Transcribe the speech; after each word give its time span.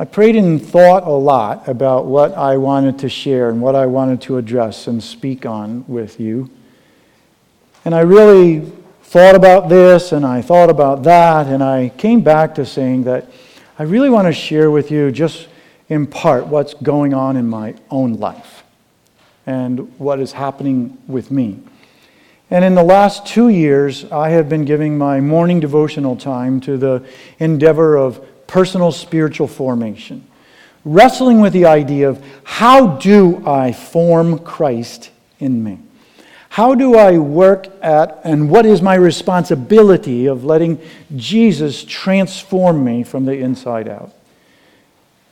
I 0.00 0.04
prayed 0.04 0.36
and 0.36 0.64
thought 0.64 1.02
a 1.02 1.10
lot 1.10 1.66
about 1.66 2.06
what 2.06 2.32
I 2.34 2.56
wanted 2.56 3.00
to 3.00 3.08
share 3.08 3.50
and 3.50 3.60
what 3.60 3.74
I 3.74 3.86
wanted 3.86 4.22
to 4.22 4.36
address 4.38 4.86
and 4.86 5.02
speak 5.02 5.44
on 5.44 5.84
with 5.88 6.20
you. 6.20 6.48
And 7.84 7.92
I 7.92 8.02
really 8.02 8.60
thought 9.02 9.34
about 9.34 9.68
this 9.68 10.12
and 10.12 10.24
I 10.24 10.40
thought 10.40 10.70
about 10.70 11.02
that, 11.02 11.48
and 11.48 11.64
I 11.64 11.88
came 11.96 12.20
back 12.20 12.54
to 12.54 12.64
saying 12.64 13.04
that 13.04 13.26
I 13.76 13.82
really 13.82 14.08
want 14.08 14.28
to 14.28 14.32
share 14.32 14.70
with 14.70 14.92
you 14.92 15.10
just 15.10 15.48
in 15.88 16.06
part 16.06 16.46
what's 16.46 16.74
going 16.74 17.12
on 17.12 17.36
in 17.36 17.48
my 17.48 17.74
own 17.90 18.14
life 18.14 18.62
and 19.46 19.98
what 19.98 20.20
is 20.20 20.30
happening 20.30 20.96
with 21.08 21.32
me. 21.32 21.58
And 22.50 22.64
in 22.64 22.76
the 22.76 22.84
last 22.84 23.26
two 23.26 23.48
years, 23.48 24.04
I 24.12 24.30
have 24.30 24.48
been 24.48 24.64
giving 24.64 24.96
my 24.96 25.20
morning 25.20 25.58
devotional 25.58 26.14
time 26.14 26.60
to 26.60 26.76
the 26.76 27.04
endeavor 27.40 27.96
of 27.96 28.24
personal 28.48 28.90
spiritual 28.90 29.46
formation, 29.46 30.26
wrestling 30.84 31.40
with 31.40 31.52
the 31.52 31.66
idea 31.66 32.08
of 32.08 32.20
how 32.42 32.96
do 32.96 33.46
I 33.46 33.70
form 33.70 34.40
Christ 34.40 35.10
in 35.38 35.62
me? 35.62 35.78
How 36.48 36.74
do 36.74 36.96
I 36.96 37.18
work 37.18 37.68
at, 37.82 38.20
and 38.24 38.50
what 38.50 38.66
is 38.66 38.82
my 38.82 38.94
responsibility 38.94 40.26
of 40.26 40.44
letting 40.44 40.80
Jesus 41.14 41.84
transform 41.84 42.82
me 42.82 43.04
from 43.04 43.26
the 43.26 43.38
inside 43.38 43.86
out? 43.86 44.12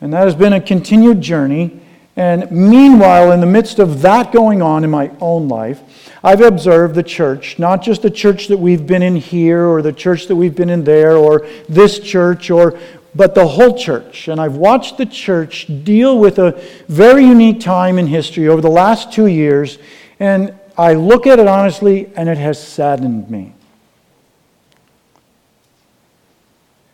And 0.01 0.12
that 0.12 0.25
has 0.25 0.34
been 0.34 0.53
a 0.53 0.61
continued 0.61 1.20
journey. 1.23 1.80
And 2.17 2.51
meanwhile, 2.51 3.33
in 3.33 3.41
the 3.41 3.47
midst 3.47 3.78
of 3.78 4.03
that 4.03 4.30
going 4.30 4.62
on 4.62 4.84
in 4.84 4.91
my 4.91 5.11
own 5.20 5.48
life, 5.48 5.80
I've 6.23 6.41
observed 6.41 6.95
the 6.95 7.03
church, 7.03 7.59
not 7.59 7.83
just 7.83 8.03
the 8.03 8.11
church 8.11 8.48
that 8.48 8.59
we've 8.59 8.87
been 8.87 9.03
in 9.03 9.17
here 9.17 9.67
or 9.67 9.83
the 9.83 9.92
church 9.92 10.27
that 10.27 10.37
we've 10.37 10.55
been 10.55 10.70
in 10.70 10.84
there 10.84 11.17
or 11.17 11.47
this 11.69 11.98
church 11.98 12.51
or 12.51 12.78
but 13.16 13.34
the 13.34 13.47
whole 13.47 13.77
church. 13.77 14.29
And 14.29 14.41
I've 14.41 14.56
watched 14.56 14.98
the 14.98 15.06
church 15.06 15.66
deal 15.84 16.19
with 16.19 16.38
a 16.38 16.52
very 16.88 17.25
unique 17.25 17.61
time 17.61 17.98
in 17.98 18.06
history 18.06 18.48
over 18.48 18.61
the 18.61 18.70
last 18.70 19.12
two 19.12 19.27
years, 19.27 19.78
and 20.20 20.55
I 20.77 20.95
look 20.95 21.27
at 21.27 21.39
it 21.39 21.48
honestly, 21.48 22.11
and 22.14 22.28
it 22.28 22.39
has 22.39 22.62
saddened 22.62 23.31
me. 23.31 23.55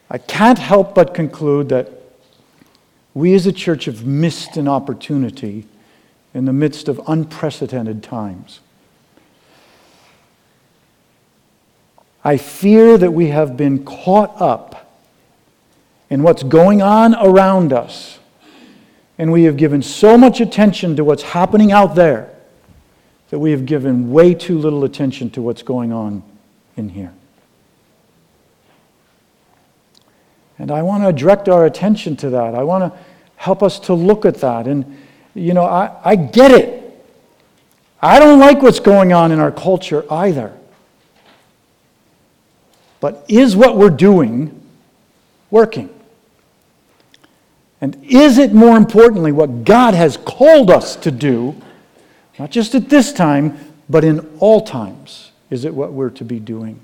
I 0.08 0.18
can't 0.18 0.58
help 0.58 0.94
but 0.94 1.14
conclude 1.14 1.70
that 1.70 1.90
we 3.14 3.34
as 3.34 3.46
a 3.46 3.52
church 3.52 3.86
have 3.86 4.06
missed 4.06 4.56
an 4.56 4.68
opportunity 4.68 5.66
in 6.34 6.44
the 6.44 6.52
midst 6.52 6.88
of 6.88 7.00
unprecedented 7.08 8.02
times. 8.02 8.60
I 12.24 12.36
fear 12.36 12.96
that 12.98 13.10
we 13.10 13.28
have 13.28 13.56
been 13.56 13.84
caught 13.84 14.40
up 14.40 14.81
and 16.12 16.22
what's 16.22 16.42
going 16.42 16.82
on 16.82 17.14
around 17.14 17.72
us. 17.72 18.18
And 19.16 19.32
we 19.32 19.44
have 19.44 19.56
given 19.56 19.80
so 19.80 20.18
much 20.18 20.42
attention 20.42 20.94
to 20.96 21.04
what's 21.04 21.22
happening 21.22 21.72
out 21.72 21.94
there 21.94 22.28
that 23.30 23.38
we 23.38 23.50
have 23.52 23.64
given 23.64 24.12
way 24.12 24.34
too 24.34 24.58
little 24.58 24.84
attention 24.84 25.30
to 25.30 25.40
what's 25.40 25.62
going 25.62 25.90
on 25.90 26.22
in 26.76 26.90
here. 26.90 27.14
And 30.58 30.70
I 30.70 30.82
want 30.82 31.02
to 31.04 31.14
direct 31.14 31.48
our 31.48 31.64
attention 31.64 32.14
to 32.16 32.28
that. 32.28 32.54
I 32.54 32.62
want 32.62 32.92
to 32.92 32.98
help 33.36 33.62
us 33.62 33.80
to 33.80 33.94
look 33.94 34.26
at 34.26 34.34
that. 34.42 34.66
And, 34.66 34.98
you 35.32 35.54
know, 35.54 35.64
I, 35.64 35.98
I 36.04 36.16
get 36.16 36.50
it. 36.50 36.94
I 38.02 38.18
don't 38.18 38.38
like 38.38 38.60
what's 38.60 38.80
going 38.80 39.14
on 39.14 39.32
in 39.32 39.40
our 39.40 39.50
culture 39.50 40.04
either. 40.12 40.52
But 43.00 43.24
is 43.28 43.56
what 43.56 43.78
we're 43.78 43.88
doing 43.88 44.60
working? 45.50 45.88
And 47.82 47.98
is 48.04 48.38
it 48.38 48.54
more 48.54 48.76
importantly 48.76 49.32
what 49.32 49.64
God 49.64 49.94
has 49.94 50.16
called 50.16 50.70
us 50.70 50.94
to 50.96 51.10
do, 51.10 51.56
not 52.38 52.50
just 52.50 52.76
at 52.76 52.88
this 52.88 53.12
time, 53.12 53.58
but 53.90 54.04
in 54.04 54.20
all 54.38 54.60
times? 54.60 55.32
Is 55.50 55.64
it 55.64 55.74
what 55.74 55.92
we're 55.92 56.10
to 56.10 56.24
be 56.24 56.38
doing? 56.38 56.78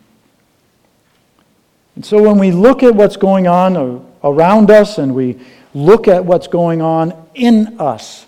And 1.94 2.04
so 2.04 2.20
when 2.20 2.38
we 2.38 2.50
look 2.50 2.82
at 2.82 2.94
what's 2.94 3.16
going 3.16 3.46
on 3.46 4.04
around 4.24 4.70
us 4.72 4.98
and 4.98 5.14
we 5.14 5.38
look 5.72 6.08
at 6.08 6.24
what's 6.24 6.48
going 6.48 6.82
on 6.82 7.28
in 7.34 7.80
us, 7.80 8.26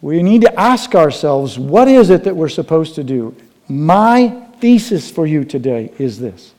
we 0.00 0.22
need 0.22 0.40
to 0.40 0.58
ask 0.58 0.94
ourselves 0.94 1.58
what 1.58 1.86
is 1.86 2.08
it 2.08 2.24
that 2.24 2.34
we're 2.34 2.48
supposed 2.48 2.94
to 2.94 3.04
do? 3.04 3.36
My 3.68 4.28
thesis 4.60 5.10
for 5.10 5.26
you 5.26 5.44
today 5.44 5.92
is 5.98 6.18
this 6.18 6.54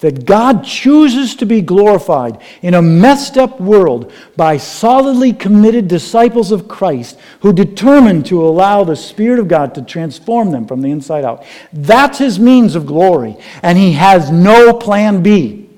that 0.00 0.24
God 0.24 0.64
chooses 0.64 1.34
to 1.36 1.46
be 1.46 1.60
glorified 1.60 2.40
in 2.62 2.74
a 2.74 2.82
messed 2.82 3.36
up 3.36 3.60
world 3.60 4.12
by 4.36 4.56
solidly 4.56 5.32
committed 5.32 5.88
disciples 5.88 6.52
of 6.52 6.68
Christ 6.68 7.18
who 7.40 7.52
determine 7.52 8.22
to 8.24 8.46
allow 8.46 8.84
the 8.84 8.96
Spirit 8.96 9.40
of 9.40 9.48
God 9.48 9.74
to 9.74 9.82
transform 9.82 10.50
them 10.52 10.66
from 10.66 10.82
the 10.82 10.90
inside 10.90 11.24
out. 11.24 11.44
That's 11.72 12.18
his 12.18 12.38
means 12.38 12.74
of 12.74 12.86
glory, 12.86 13.36
and 13.62 13.76
he 13.76 13.92
has 13.92 14.30
no 14.30 14.72
plan 14.72 15.22
B. 15.22 15.68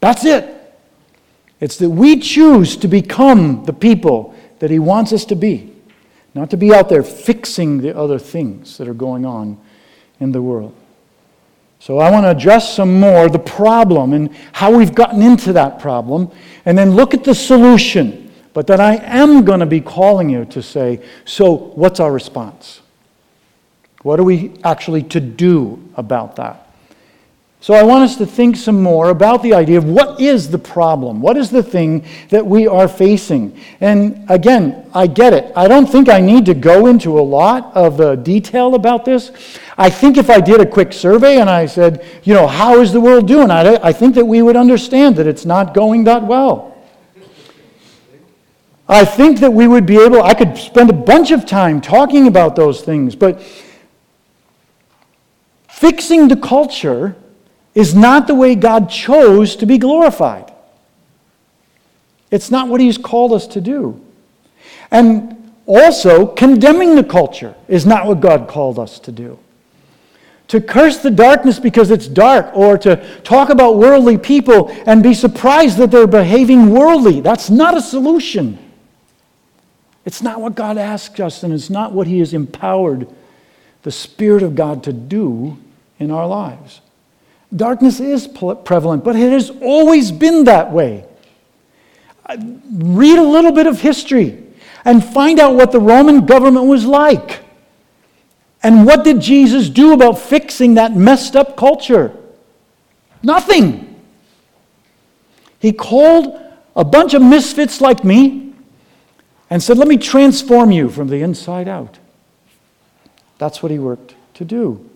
That's 0.00 0.24
it. 0.24 0.54
It's 1.60 1.76
that 1.78 1.90
we 1.90 2.20
choose 2.20 2.76
to 2.76 2.88
become 2.88 3.64
the 3.64 3.72
people 3.72 4.34
that 4.60 4.70
he 4.70 4.78
wants 4.78 5.12
us 5.12 5.24
to 5.26 5.34
be, 5.34 5.72
not 6.34 6.50
to 6.50 6.56
be 6.56 6.72
out 6.72 6.88
there 6.88 7.02
fixing 7.02 7.78
the 7.78 7.96
other 7.96 8.20
things 8.20 8.78
that 8.78 8.86
are 8.86 8.94
going 8.94 9.26
on 9.26 9.58
in 10.20 10.30
the 10.30 10.42
world. 10.42 10.74
So 11.80 11.98
I 11.98 12.10
want 12.10 12.24
to 12.24 12.30
address 12.30 12.74
some 12.74 12.98
more 13.00 13.28
the 13.28 13.38
problem 13.38 14.12
and 14.12 14.34
how 14.52 14.76
we've 14.76 14.94
gotten 14.94 15.22
into 15.22 15.52
that 15.54 15.78
problem, 15.78 16.30
and 16.64 16.76
then 16.76 16.92
look 16.92 17.14
at 17.14 17.24
the 17.24 17.34
solution. 17.34 18.32
But 18.52 18.66
then 18.66 18.80
I 18.80 18.96
am 18.96 19.44
going 19.44 19.60
to 19.60 19.66
be 19.66 19.80
calling 19.80 20.28
you 20.28 20.44
to 20.46 20.62
say, 20.62 21.00
so 21.24 21.52
what's 21.52 22.00
our 22.00 22.12
response? 22.12 22.80
What 24.02 24.18
are 24.18 24.24
we 24.24 24.54
actually 24.64 25.02
to 25.04 25.20
do 25.20 25.82
about 25.96 26.36
that? 26.36 26.68
So 27.60 27.74
I 27.74 27.82
want 27.82 28.04
us 28.04 28.16
to 28.18 28.26
think 28.26 28.56
some 28.56 28.80
more 28.80 29.10
about 29.10 29.42
the 29.42 29.52
idea 29.52 29.78
of 29.78 29.84
what 29.84 30.20
is 30.20 30.48
the 30.48 30.58
problem? 30.58 31.20
What 31.20 31.36
is 31.36 31.50
the 31.50 31.62
thing 31.62 32.04
that 32.28 32.46
we 32.46 32.68
are 32.68 32.86
facing? 32.86 33.58
And 33.80 34.24
again, 34.28 34.88
I 34.94 35.08
get 35.08 35.32
it. 35.32 35.52
I 35.56 35.66
don't 35.66 35.86
think 35.86 36.08
I 36.08 36.20
need 36.20 36.46
to 36.46 36.54
go 36.54 36.86
into 36.86 37.18
a 37.18 37.20
lot 37.20 37.74
of 37.74 38.00
uh, 38.00 38.14
detail 38.14 38.76
about 38.76 39.04
this. 39.04 39.32
I 39.80 39.90
think 39.90 40.16
if 40.16 40.28
I 40.28 40.40
did 40.40 40.60
a 40.60 40.66
quick 40.66 40.92
survey 40.92 41.40
and 41.40 41.48
I 41.48 41.66
said, 41.66 42.04
you 42.24 42.34
know, 42.34 42.48
how 42.48 42.80
is 42.80 42.92
the 42.92 43.00
world 43.00 43.28
doing? 43.28 43.48
I, 43.48 43.76
I 43.76 43.92
think 43.92 44.16
that 44.16 44.24
we 44.24 44.42
would 44.42 44.56
understand 44.56 45.14
that 45.16 45.28
it's 45.28 45.46
not 45.46 45.72
going 45.72 46.04
that 46.04 46.24
well. 46.24 46.76
I 48.88 49.04
think 49.04 49.38
that 49.40 49.52
we 49.52 49.68
would 49.68 49.86
be 49.86 49.98
able, 49.98 50.22
I 50.22 50.34
could 50.34 50.56
spend 50.56 50.90
a 50.90 50.94
bunch 50.94 51.30
of 51.30 51.46
time 51.46 51.80
talking 51.80 52.26
about 52.26 52.56
those 52.56 52.80
things, 52.80 53.14
but 53.14 53.40
fixing 55.68 56.26
the 56.26 56.36
culture 56.36 57.14
is 57.74 57.94
not 57.94 58.26
the 58.26 58.34
way 58.34 58.56
God 58.56 58.90
chose 58.90 59.54
to 59.56 59.66
be 59.66 59.78
glorified. 59.78 60.52
It's 62.32 62.50
not 62.50 62.66
what 62.68 62.80
He's 62.80 62.98
called 62.98 63.32
us 63.32 63.46
to 63.48 63.60
do. 63.60 64.04
And 64.90 65.52
also, 65.66 66.26
condemning 66.26 66.96
the 66.96 67.04
culture 67.04 67.54
is 67.68 67.86
not 67.86 68.06
what 68.06 68.20
God 68.20 68.48
called 68.48 68.78
us 68.78 68.98
to 69.00 69.12
do. 69.12 69.38
To 70.48 70.60
curse 70.60 70.98
the 70.98 71.10
darkness 71.10 71.58
because 71.58 71.90
it's 71.90 72.08
dark, 72.08 72.56
or 72.56 72.78
to 72.78 72.96
talk 73.22 73.50
about 73.50 73.76
worldly 73.76 74.16
people 74.16 74.70
and 74.86 75.02
be 75.02 75.12
surprised 75.12 75.76
that 75.76 75.90
they're 75.90 76.06
behaving 76.06 76.70
worldly, 76.70 77.20
that's 77.20 77.50
not 77.50 77.76
a 77.76 77.82
solution. 77.82 78.58
It's 80.06 80.22
not 80.22 80.40
what 80.40 80.54
God 80.54 80.78
asked 80.78 81.20
us, 81.20 81.42
and 81.42 81.52
it's 81.52 81.68
not 81.68 81.92
what 81.92 82.06
He 82.06 82.20
has 82.20 82.32
empowered 82.32 83.06
the 83.82 83.90
Spirit 83.90 84.42
of 84.42 84.54
God 84.54 84.84
to 84.84 84.92
do 84.92 85.58
in 85.98 86.10
our 86.10 86.26
lives. 86.26 86.80
Darkness 87.54 88.00
is 88.00 88.26
prevalent, 88.26 89.04
but 89.04 89.16
it 89.16 89.32
has 89.32 89.50
always 89.62 90.10
been 90.10 90.44
that 90.44 90.72
way. 90.72 91.04
Uh, 92.24 92.36
read 92.72 93.18
a 93.18 93.22
little 93.22 93.52
bit 93.52 93.66
of 93.66 93.80
history 93.80 94.42
and 94.84 95.04
find 95.04 95.38
out 95.38 95.54
what 95.54 95.72
the 95.72 95.80
Roman 95.80 96.26
government 96.26 96.66
was 96.66 96.84
like. 96.86 97.40
And 98.62 98.86
what 98.86 99.04
did 99.04 99.20
Jesus 99.20 99.68
do 99.68 99.92
about 99.92 100.18
fixing 100.18 100.74
that 100.74 100.96
messed 100.96 101.36
up 101.36 101.56
culture? 101.56 102.14
Nothing. 103.22 104.02
He 105.60 105.72
called 105.72 106.40
a 106.74 106.84
bunch 106.84 107.14
of 107.14 107.22
misfits 107.22 107.80
like 107.80 108.04
me 108.04 108.52
and 109.50 109.62
said, 109.62 109.78
Let 109.78 109.88
me 109.88 109.96
transform 109.96 110.70
you 110.70 110.88
from 110.88 111.08
the 111.08 111.22
inside 111.22 111.68
out. 111.68 111.98
That's 113.38 113.62
what 113.62 113.70
he 113.70 113.78
worked 113.78 114.14
to 114.34 114.44
do. 114.44 114.88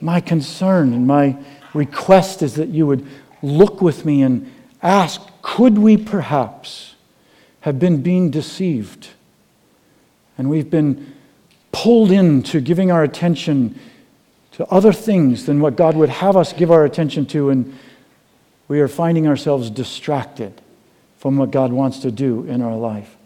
My 0.00 0.20
concern 0.20 0.92
and 0.92 1.06
my 1.06 1.36
request 1.72 2.42
is 2.42 2.54
that 2.54 2.68
you 2.68 2.86
would 2.86 3.06
look 3.42 3.80
with 3.80 4.04
me 4.04 4.22
and 4.22 4.50
ask 4.82 5.20
could 5.42 5.76
we 5.78 5.96
perhaps 5.96 6.94
have 7.60 7.78
been 7.78 8.02
being 8.02 8.30
deceived? 8.30 9.08
And 10.36 10.48
we've 10.48 10.70
been 10.70 11.14
pulled 11.74 12.12
into 12.12 12.60
giving 12.60 12.92
our 12.92 13.02
attention 13.02 13.78
to 14.52 14.64
other 14.66 14.92
things 14.92 15.46
than 15.46 15.60
what 15.60 15.74
God 15.74 15.96
would 15.96 16.08
have 16.08 16.36
us 16.36 16.52
give 16.52 16.70
our 16.70 16.84
attention 16.84 17.26
to, 17.26 17.50
and 17.50 17.76
we 18.68 18.80
are 18.80 18.86
finding 18.86 19.26
ourselves 19.26 19.70
distracted 19.70 20.60
from 21.18 21.36
what 21.36 21.50
God 21.50 21.72
wants 21.72 21.98
to 22.00 22.12
do 22.12 22.44
in 22.44 22.62
our 22.62 22.76
life. 22.76 23.16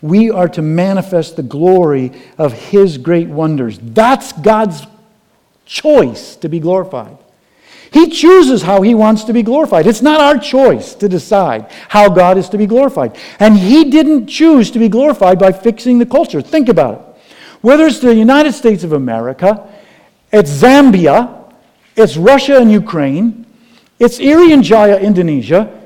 We 0.00 0.30
are 0.30 0.48
to 0.50 0.62
manifest 0.62 1.34
the 1.34 1.42
glory 1.42 2.12
of 2.38 2.52
His 2.52 2.96
great 2.96 3.26
wonders. 3.26 3.78
That's 3.82 4.32
God's 4.32 4.86
choice 5.66 6.36
to 6.36 6.48
be 6.48 6.60
glorified. 6.60 7.18
He 7.92 8.08
chooses 8.08 8.62
how 8.62 8.82
He 8.82 8.94
wants 8.94 9.24
to 9.24 9.32
be 9.32 9.42
glorified. 9.42 9.86
It's 9.86 10.02
not 10.02 10.20
our 10.20 10.38
choice 10.38 10.94
to 10.94 11.08
decide 11.08 11.70
how 11.88 12.08
God 12.08 12.38
is 12.38 12.48
to 12.50 12.58
be 12.58 12.66
glorified. 12.66 13.16
And 13.38 13.56
He 13.56 13.90
didn't 13.90 14.26
choose 14.26 14.70
to 14.70 14.78
be 14.78 14.88
glorified 14.88 15.38
by 15.38 15.52
fixing 15.52 15.98
the 15.98 16.06
culture. 16.06 16.40
Think 16.40 16.68
about 16.68 16.94
it. 16.94 17.22
Whether 17.62 17.86
it's 17.86 17.98
the 17.98 18.14
United 18.14 18.52
States 18.52 18.84
of 18.84 18.92
America, 18.92 19.68
it's 20.32 20.50
Zambia, 20.50 21.52
it's 21.96 22.16
Russia 22.16 22.58
and 22.58 22.70
Ukraine, 22.70 23.44
it's 23.98 24.18
Irian 24.18 24.62
Jaya, 24.62 24.98
Indonesia, 24.98 25.80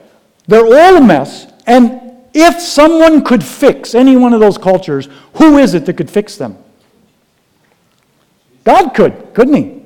they're 0.46 0.66
all 0.66 0.96
a 0.96 1.00
mess. 1.00 1.46
And 1.66 2.00
if 2.34 2.60
someone 2.60 3.24
could 3.24 3.42
fix 3.42 3.94
any 3.94 4.16
one 4.16 4.34
of 4.34 4.40
those 4.40 4.58
cultures, 4.58 5.08
who 5.34 5.58
is 5.58 5.74
it 5.74 5.86
that 5.86 5.96
could 5.96 6.10
fix 6.10 6.36
them? 6.36 6.58
God 8.64 8.90
could, 8.90 9.34
couldn't 9.34 9.54
He? 9.54 9.83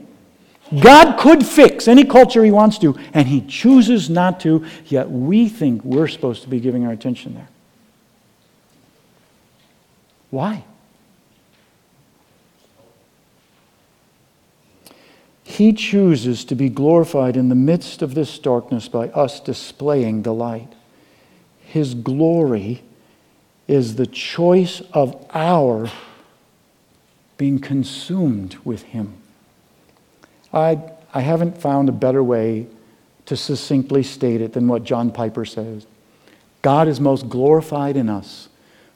God 0.80 1.18
could 1.18 1.44
fix 1.46 1.88
any 1.88 2.04
culture 2.04 2.44
He 2.44 2.50
wants 2.50 2.78
to, 2.78 2.96
and 3.14 3.26
He 3.28 3.40
chooses 3.40 4.10
not 4.10 4.40
to, 4.40 4.64
yet 4.86 5.10
we 5.10 5.48
think 5.48 5.84
we're 5.84 6.08
supposed 6.08 6.42
to 6.42 6.48
be 6.48 6.60
giving 6.60 6.84
our 6.84 6.92
attention 6.92 7.34
there. 7.34 7.48
Why? 10.30 10.64
He 15.42 15.72
chooses 15.72 16.44
to 16.44 16.54
be 16.54 16.68
glorified 16.68 17.36
in 17.36 17.48
the 17.48 17.54
midst 17.54 18.02
of 18.02 18.14
this 18.14 18.38
darkness 18.38 18.86
by 18.86 19.08
us 19.08 19.40
displaying 19.40 20.22
the 20.22 20.34
light. 20.34 20.74
His 21.60 21.94
glory 21.94 22.82
is 23.66 23.96
the 23.96 24.06
choice 24.06 24.82
of 24.92 25.26
our 25.34 25.90
being 27.38 27.58
consumed 27.58 28.56
with 28.64 28.82
Him. 28.82 29.14
I, 30.52 30.78
I 31.12 31.20
haven't 31.20 31.60
found 31.60 31.88
a 31.88 31.92
better 31.92 32.22
way 32.22 32.66
to 33.26 33.36
succinctly 33.36 34.02
state 34.02 34.40
it 34.40 34.54
than 34.54 34.68
what 34.68 34.84
John 34.84 35.12
Piper 35.12 35.44
says. 35.44 35.86
God 36.62 36.88
is 36.88 37.00
most 37.00 37.28
glorified 37.28 37.96
in 37.96 38.08
us 38.08 38.48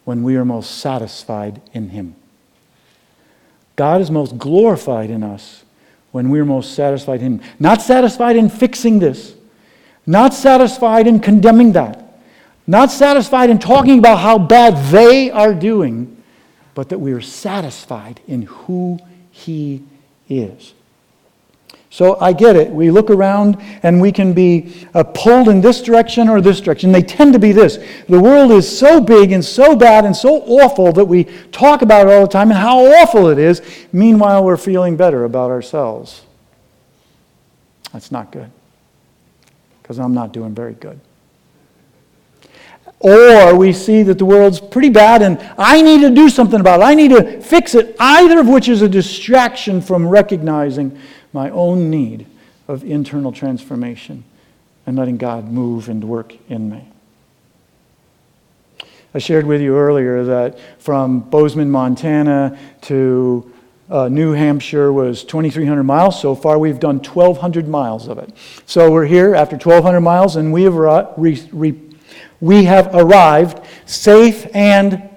when 0.04 0.22
we 0.22 0.36
are 0.36 0.44
most 0.44 0.78
satisfied 0.78 1.60
in 1.72 1.90
Him. 1.90 2.16
God 3.76 4.00
is 4.00 4.10
most 4.10 4.38
glorified 4.38 5.10
in 5.10 5.22
us 5.22 5.64
when 6.10 6.28
we 6.30 6.40
are 6.40 6.44
most 6.44 6.74
satisfied 6.74 7.20
in 7.22 7.38
Him. 7.38 7.50
Not 7.58 7.82
satisfied 7.82 8.36
in 8.36 8.48
fixing 8.48 8.98
this, 8.98 9.34
not 10.06 10.34
satisfied 10.34 11.06
in 11.06 11.20
condemning 11.20 11.72
that, 11.72 12.20
not 12.66 12.90
satisfied 12.90 13.50
in 13.50 13.58
talking 13.58 13.98
about 13.98 14.18
how 14.18 14.38
bad 14.38 14.92
they 14.92 15.30
are 15.30 15.54
doing, 15.54 16.22
but 16.74 16.88
that 16.88 16.98
we 16.98 17.12
are 17.12 17.20
satisfied 17.20 18.20
in 18.26 18.42
who 18.42 18.98
He 19.30 19.84
is. 20.28 20.74
So 21.92 22.18
I 22.22 22.32
get 22.32 22.56
it. 22.56 22.70
We 22.70 22.90
look 22.90 23.10
around 23.10 23.58
and 23.82 24.00
we 24.00 24.12
can 24.12 24.32
be 24.32 24.72
uh, 24.94 25.04
pulled 25.04 25.50
in 25.50 25.60
this 25.60 25.82
direction 25.82 26.26
or 26.26 26.40
this 26.40 26.58
direction. 26.58 26.90
They 26.90 27.02
tend 27.02 27.34
to 27.34 27.38
be 27.38 27.52
this. 27.52 27.78
The 28.08 28.18
world 28.18 28.50
is 28.50 28.66
so 28.66 28.98
big 28.98 29.30
and 29.30 29.44
so 29.44 29.76
bad 29.76 30.06
and 30.06 30.16
so 30.16 30.40
awful 30.44 30.90
that 30.92 31.04
we 31.04 31.24
talk 31.52 31.82
about 31.82 32.06
it 32.06 32.14
all 32.14 32.22
the 32.22 32.32
time 32.32 32.50
and 32.50 32.58
how 32.58 32.78
awful 32.78 33.28
it 33.28 33.38
is. 33.38 33.60
Meanwhile, 33.92 34.42
we're 34.42 34.56
feeling 34.56 34.96
better 34.96 35.24
about 35.24 35.50
ourselves. 35.50 36.22
That's 37.92 38.10
not 38.10 38.32
good 38.32 38.50
because 39.82 39.98
I'm 39.98 40.14
not 40.14 40.32
doing 40.32 40.54
very 40.54 40.72
good. 40.72 40.98
Or 43.00 43.54
we 43.54 43.74
see 43.74 44.02
that 44.04 44.16
the 44.16 44.24
world's 44.24 44.60
pretty 44.60 44.88
bad 44.88 45.20
and 45.20 45.38
I 45.58 45.82
need 45.82 46.00
to 46.00 46.10
do 46.10 46.30
something 46.30 46.58
about 46.58 46.80
it. 46.80 46.84
I 46.84 46.94
need 46.94 47.10
to 47.10 47.42
fix 47.42 47.74
it, 47.74 47.94
either 48.00 48.40
of 48.40 48.48
which 48.48 48.70
is 48.70 48.80
a 48.80 48.88
distraction 48.88 49.82
from 49.82 50.08
recognizing 50.08 50.98
my 51.32 51.50
own 51.50 51.90
need 51.90 52.26
of 52.68 52.84
internal 52.84 53.32
transformation 53.32 54.24
and 54.86 54.96
letting 54.96 55.16
God 55.16 55.48
move 55.48 55.88
and 55.88 56.04
work 56.04 56.34
in 56.48 56.70
me. 56.70 56.88
I 59.14 59.18
shared 59.18 59.46
with 59.46 59.60
you 59.60 59.76
earlier 59.76 60.24
that 60.24 60.58
from 60.78 61.20
Bozeman, 61.20 61.70
Montana 61.70 62.58
to 62.82 63.52
uh, 63.90 64.08
New 64.08 64.32
Hampshire 64.32 64.90
was 64.90 65.22
2,300 65.24 65.82
miles. 65.82 66.18
So 66.18 66.34
far, 66.34 66.58
we've 66.58 66.80
done 66.80 66.96
1,200 66.96 67.68
miles 67.68 68.08
of 68.08 68.18
it. 68.18 68.32
So 68.64 68.90
we're 68.90 69.04
here 69.04 69.34
after 69.34 69.56
1,200 69.56 70.00
miles, 70.00 70.36
and 70.36 70.50
we 70.50 70.62
have, 70.62 70.74
re- 70.74 71.48
re- 71.52 71.80
we 72.40 72.64
have 72.64 72.94
arrived 72.94 73.60
safe 73.86 74.46
and 74.54 75.10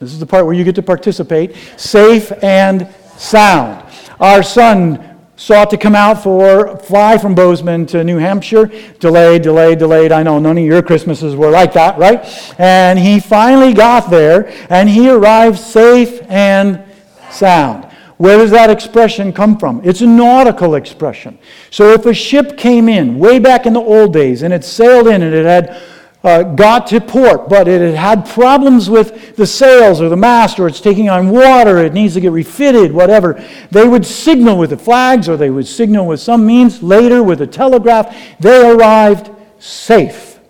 this 0.00 0.12
is 0.12 0.20
the 0.20 0.26
part 0.26 0.46
where 0.46 0.54
you 0.54 0.62
get 0.62 0.76
to 0.76 0.82
participate 0.82 1.56
safe 1.76 2.30
and 2.42 2.88
sound. 3.16 3.84
Our 4.20 4.42
son 4.42 5.16
sought 5.36 5.70
to 5.70 5.76
come 5.76 5.94
out 5.94 6.20
for 6.22 6.76
fly 6.78 7.16
from 7.16 7.34
Bozeman 7.34 7.86
to 7.86 8.02
New 8.02 8.18
Hampshire. 8.18 8.66
Delayed, 8.98 9.42
delayed, 9.42 9.78
delayed. 9.78 10.10
I 10.10 10.24
know 10.24 10.40
none 10.40 10.58
of 10.58 10.64
your 10.64 10.82
Christmases 10.82 11.36
were 11.36 11.50
like 11.50 11.72
that, 11.74 11.96
right? 11.96 12.24
And 12.58 12.98
he 12.98 13.20
finally 13.20 13.72
got 13.72 14.10
there 14.10 14.52
and 14.68 14.88
he 14.88 15.08
arrived 15.08 15.58
safe 15.58 16.20
and 16.28 16.82
sound. 17.30 17.84
Where 18.16 18.36
does 18.38 18.50
that 18.50 18.68
expression 18.68 19.32
come 19.32 19.56
from? 19.56 19.80
It's 19.84 20.00
a 20.00 20.06
nautical 20.06 20.74
expression. 20.74 21.38
So 21.70 21.92
if 21.92 22.04
a 22.04 22.12
ship 22.12 22.58
came 22.58 22.88
in 22.88 23.20
way 23.20 23.38
back 23.38 23.64
in 23.64 23.72
the 23.72 23.80
old 23.80 24.12
days 24.12 24.42
and 24.42 24.52
it 24.52 24.64
sailed 24.64 25.06
in 25.06 25.22
and 25.22 25.32
it 25.32 25.44
had 25.46 25.80
uh, 26.24 26.42
got 26.42 26.88
to 26.88 27.00
port, 27.00 27.48
but 27.48 27.68
it 27.68 27.94
had 27.94 28.26
problems 28.26 28.90
with 28.90 29.36
the 29.36 29.46
sails 29.46 30.00
or 30.00 30.08
the 30.08 30.16
mast, 30.16 30.58
or 30.58 30.66
it's 30.66 30.80
taking 30.80 31.08
on 31.08 31.30
water, 31.30 31.78
it 31.78 31.92
needs 31.92 32.14
to 32.14 32.20
get 32.20 32.32
refitted, 32.32 32.92
whatever. 32.92 33.42
They 33.70 33.86
would 33.86 34.04
signal 34.04 34.58
with 34.58 34.70
the 34.70 34.78
flags, 34.78 35.28
or 35.28 35.36
they 35.36 35.50
would 35.50 35.66
signal 35.66 36.06
with 36.06 36.20
some 36.20 36.44
means 36.44 36.82
later 36.82 37.22
with 37.22 37.40
a 37.40 37.46
telegraph. 37.46 38.16
They 38.40 38.68
arrived 38.68 39.30
safe, 39.60 40.40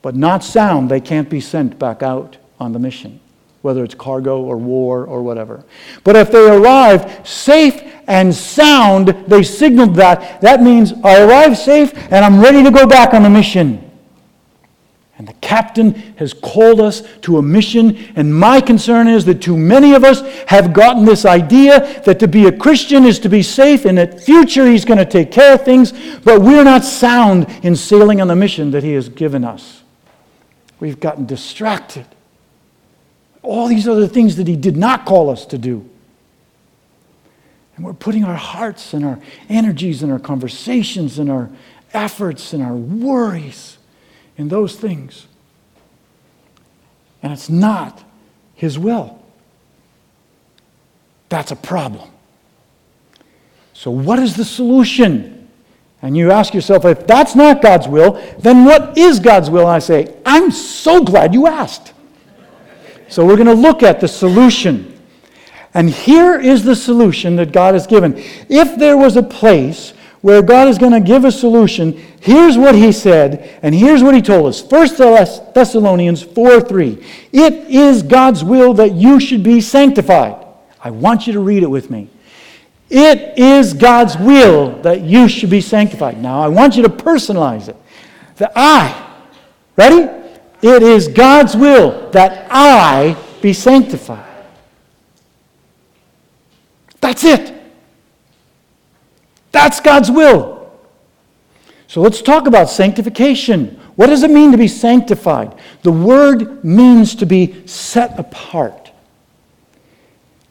but 0.00 0.14
not 0.14 0.44
sound. 0.44 0.88
They 0.88 1.00
can't 1.00 1.28
be 1.28 1.40
sent 1.40 1.78
back 1.78 2.04
out 2.04 2.36
on 2.60 2.72
the 2.72 2.78
mission, 2.78 3.18
whether 3.62 3.82
it's 3.82 3.96
cargo 3.96 4.40
or 4.42 4.58
war 4.58 5.06
or 5.06 5.22
whatever. 5.22 5.64
But 6.04 6.14
if 6.14 6.30
they 6.30 6.48
arrived 6.48 7.26
safe 7.26 7.82
and 8.06 8.32
sound, 8.32 9.08
they 9.26 9.42
signaled 9.42 9.96
that. 9.96 10.40
That 10.40 10.62
means 10.62 10.92
I 11.02 11.24
arrived 11.24 11.56
safe 11.56 11.92
and 12.12 12.24
I'm 12.24 12.40
ready 12.40 12.62
to 12.62 12.70
go 12.70 12.86
back 12.86 13.12
on 13.12 13.24
the 13.24 13.30
mission. 13.30 13.89
And 15.20 15.28
the 15.28 15.34
captain 15.34 15.92
has 16.16 16.32
called 16.32 16.80
us 16.80 17.02
to 17.20 17.36
a 17.36 17.42
mission. 17.42 17.94
And 18.16 18.34
my 18.34 18.58
concern 18.62 19.06
is 19.06 19.26
that 19.26 19.42
too 19.42 19.54
many 19.54 19.92
of 19.92 20.02
us 20.02 20.22
have 20.46 20.72
gotten 20.72 21.04
this 21.04 21.26
idea 21.26 22.02
that 22.04 22.18
to 22.20 22.26
be 22.26 22.46
a 22.46 22.52
Christian 22.56 23.04
is 23.04 23.18
to 23.18 23.28
be 23.28 23.42
safe 23.42 23.84
and 23.84 23.98
that 23.98 24.24
future 24.24 24.66
he's 24.66 24.86
going 24.86 24.96
to 24.96 25.04
take 25.04 25.30
care 25.30 25.52
of 25.52 25.62
things, 25.62 25.92
but 26.20 26.40
we're 26.40 26.64
not 26.64 26.84
sound 26.84 27.46
in 27.62 27.76
sailing 27.76 28.22
on 28.22 28.28
the 28.28 28.34
mission 28.34 28.70
that 28.70 28.82
he 28.82 28.94
has 28.94 29.10
given 29.10 29.44
us. 29.44 29.82
We've 30.78 30.98
gotten 30.98 31.26
distracted. 31.26 32.06
All 33.42 33.68
these 33.68 33.86
other 33.86 34.08
things 34.08 34.36
that 34.36 34.48
he 34.48 34.56
did 34.56 34.78
not 34.78 35.04
call 35.04 35.28
us 35.28 35.44
to 35.44 35.58
do. 35.58 35.86
And 37.76 37.84
we're 37.84 37.92
putting 37.92 38.24
our 38.24 38.36
hearts 38.36 38.94
and 38.94 39.04
our 39.04 39.18
energies 39.50 40.02
and 40.02 40.10
our 40.10 40.18
conversations 40.18 41.18
and 41.18 41.30
our 41.30 41.50
efforts 41.92 42.54
and 42.54 42.62
our 42.62 42.74
worries 42.74 43.76
in 44.40 44.48
those 44.48 44.74
things. 44.74 45.26
And 47.22 47.30
it's 47.30 47.50
not 47.50 48.02
His 48.54 48.78
will. 48.78 49.22
That's 51.28 51.52
a 51.52 51.56
problem. 51.56 52.10
So, 53.74 53.90
what 53.90 54.18
is 54.18 54.36
the 54.36 54.44
solution? 54.44 55.36
And 56.02 56.16
you 56.16 56.32
ask 56.32 56.54
yourself, 56.54 56.86
if 56.86 57.06
that's 57.06 57.34
not 57.34 57.60
God's 57.60 57.86
will, 57.86 58.12
then 58.38 58.64
what 58.64 58.96
is 58.96 59.20
God's 59.20 59.50
will? 59.50 59.66
And 59.66 59.70
I 59.70 59.78
say, 59.78 60.16
I'm 60.24 60.50
so 60.50 61.04
glad 61.04 61.34
you 61.34 61.46
asked. 61.46 61.92
So, 63.08 63.26
we're 63.26 63.36
going 63.36 63.46
to 63.46 63.52
look 63.52 63.82
at 63.82 64.00
the 64.00 64.08
solution. 64.08 64.98
And 65.74 65.90
here 65.90 66.40
is 66.40 66.64
the 66.64 66.74
solution 66.74 67.36
that 67.36 67.52
God 67.52 67.74
has 67.74 67.86
given. 67.86 68.14
If 68.48 68.78
there 68.78 68.96
was 68.96 69.16
a 69.16 69.22
place 69.22 69.92
where 70.20 70.42
God 70.42 70.68
is 70.68 70.78
going 70.78 70.92
to 70.92 71.00
give 71.00 71.24
a 71.24 71.32
solution, 71.32 71.92
here's 72.20 72.58
what 72.58 72.74
he 72.74 72.92
said, 72.92 73.58
and 73.62 73.74
here's 73.74 74.02
what 74.02 74.14
he 74.14 74.20
told 74.20 74.46
us. 74.46 74.62
1 74.62 75.54
Thessalonians 75.54 76.22
4 76.22 76.60
3. 76.60 77.06
It 77.32 77.54
is 77.70 78.02
God's 78.02 78.44
will 78.44 78.74
that 78.74 78.92
you 78.92 79.18
should 79.18 79.42
be 79.42 79.60
sanctified. 79.60 80.44
I 80.82 80.90
want 80.90 81.26
you 81.26 81.32
to 81.34 81.40
read 81.40 81.62
it 81.62 81.70
with 81.70 81.90
me. 81.90 82.08
It 82.90 83.38
is 83.38 83.72
God's 83.72 84.16
will 84.16 84.82
that 84.82 85.02
you 85.02 85.28
should 85.28 85.50
be 85.50 85.60
sanctified. 85.60 86.20
Now, 86.20 86.40
I 86.40 86.48
want 86.48 86.76
you 86.76 86.82
to 86.82 86.88
personalize 86.88 87.68
it. 87.68 87.76
The 88.36 88.50
I, 88.56 89.14
ready? 89.76 90.10
It 90.62 90.82
is 90.82 91.08
God's 91.08 91.56
will 91.56 92.10
that 92.10 92.48
I 92.50 93.16
be 93.40 93.52
sanctified. 93.52 94.26
That's 97.00 97.24
it. 97.24 97.59
That's 99.52 99.80
God's 99.80 100.10
will. 100.10 100.72
So 101.86 102.00
let's 102.00 102.22
talk 102.22 102.46
about 102.46 102.70
sanctification. 102.70 103.80
What 103.96 104.06
does 104.06 104.22
it 104.22 104.30
mean 104.30 104.52
to 104.52 104.58
be 104.58 104.68
sanctified? 104.68 105.58
The 105.82 105.90
word 105.90 106.64
means 106.64 107.16
to 107.16 107.26
be 107.26 107.66
set 107.66 108.18
apart. 108.18 108.92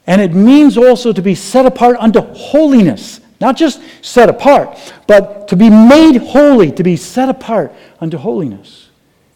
And 0.06 0.22
it 0.22 0.34
means 0.34 0.77
also 0.77 1.13
to 1.13 1.22
be 1.22 1.36
set 1.36 1.65
apart 1.65 1.96
unto 2.00 2.20
holiness. 2.20 3.22
Not 3.39 3.56
just 3.56 3.82
set 4.01 4.27
apart, 4.27 4.77
but 5.08 5.48
to 5.48 5.56
be 5.56 5.70
made 5.70 6.18
holy, 6.18 6.72
to 6.74 6.84
be 6.84 6.98
set 6.98 7.29
apart 7.29 7.74
unto 8.01 8.18
holiness. 8.18 8.89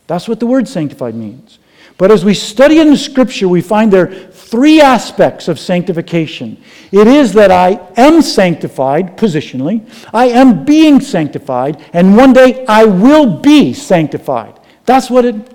That's 0.07 0.27
what 0.27 0.39
the 0.39 0.45
word 0.45 0.67
sanctified 0.67 1.15
means. 1.15 1.59
But 1.97 2.11
as 2.11 2.25
we 2.25 2.33
study 2.33 2.79
in 2.79 2.89
the 2.89 2.97
scripture, 2.97 3.47
we 3.47 3.61
find 3.61 3.93
there 3.93 4.31
three 4.53 4.79
aspects 4.79 5.47
of 5.47 5.57
sanctification. 5.57 6.61
It 6.91 7.07
is 7.07 7.33
that 7.33 7.49
I 7.49 7.79
am 7.97 8.21
sanctified 8.21 9.17
positionally, 9.17 9.83
I 10.13 10.25
am 10.25 10.63
being 10.63 11.01
sanctified, 11.01 11.83
and 11.91 12.15
one 12.15 12.33
day 12.33 12.63
I 12.67 12.85
will 12.85 13.39
be 13.39 13.73
sanctified. 13.73 14.59
That's 14.85 15.09
what 15.09 15.25
it 15.25 15.51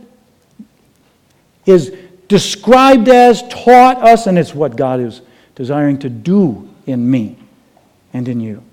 is 1.64 1.96
described 2.26 3.08
as, 3.08 3.44
taught 3.48 3.98
us, 3.98 4.26
and 4.26 4.36
it's 4.36 4.52
what 4.52 4.74
God 4.74 4.98
is 4.98 5.22
desiring 5.54 6.00
to 6.00 6.08
do 6.08 6.68
in 6.86 7.08
me 7.08 7.38
and 8.12 8.26
in 8.26 8.40
you. 8.40 8.64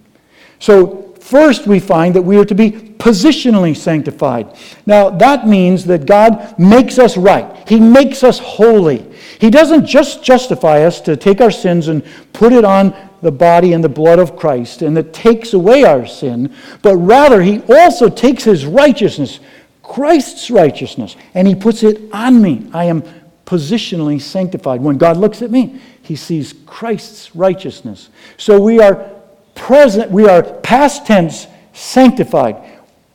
So, 0.58 1.13
first 1.20 1.67
we 1.67 1.79
find 1.79 2.15
that 2.15 2.24
we 2.24 2.39
are 2.39 2.46
to 2.46 2.55
be 2.55 2.72
positionally 2.72 3.77
sanctified. 3.77 4.58
Now, 4.88 5.12
that 5.12 5.48
means 5.48 5.86
that 5.86 6.08
God 6.08 6.58
makes 6.58 6.98
us 6.98 7.15
right, 7.15 7.70
He 7.70 7.79
makes 7.79 8.24
us 8.24 8.39
holy. 8.39 9.12
He 9.39 9.50
doesn't 9.50 9.86
just 9.86 10.24
justify 10.24 10.84
us 10.84 11.01
to 11.01 11.18
take 11.18 11.42
our 11.42 11.51
sins 11.51 11.88
and 11.88 12.04
put 12.34 12.54
it 12.54 12.63
on 12.63 12.96
the 13.22 13.32
body 13.32 13.74
and 13.74 13.84
the 13.84 13.89
blood 13.89 14.20
of 14.20 14.36
Christ 14.36 14.82
and 14.82 14.96
that 14.98 15.13
takes 15.13 15.54
away 15.54 15.84
our 15.84 16.06
sin, 16.06 16.54
but 16.82 16.96
rather 16.98 17.42
He 17.42 17.62
also 17.70 18.10
takes 18.10 18.44
His 18.44 18.65
righteousness, 18.65 19.39
Christ's 19.82 20.50
righteousness, 20.50 21.15
and 21.34 21.48
He 21.48 21.56
puts 21.56 21.84
it 21.84 22.01
on 22.13 22.42
me. 22.42 22.70
I 22.74 22.86
am 22.86 23.04
positionally 23.46 24.22
sanctified. 24.22 24.82
When 24.82 24.98
God 24.98 25.18
looks 25.18 25.42
at 25.42 25.51
me, 25.51 25.82
He 26.01 26.15
sees 26.15 26.54
Christ's 26.65 27.36
righteousness. 27.36 28.10
So 28.38 28.60
we 28.60 28.80
are 28.80 29.10
present, 29.56 30.12
we 30.12 30.27
are 30.27 30.44
past 30.44 31.06
tense 31.06 31.48
sanctified. 31.74 32.58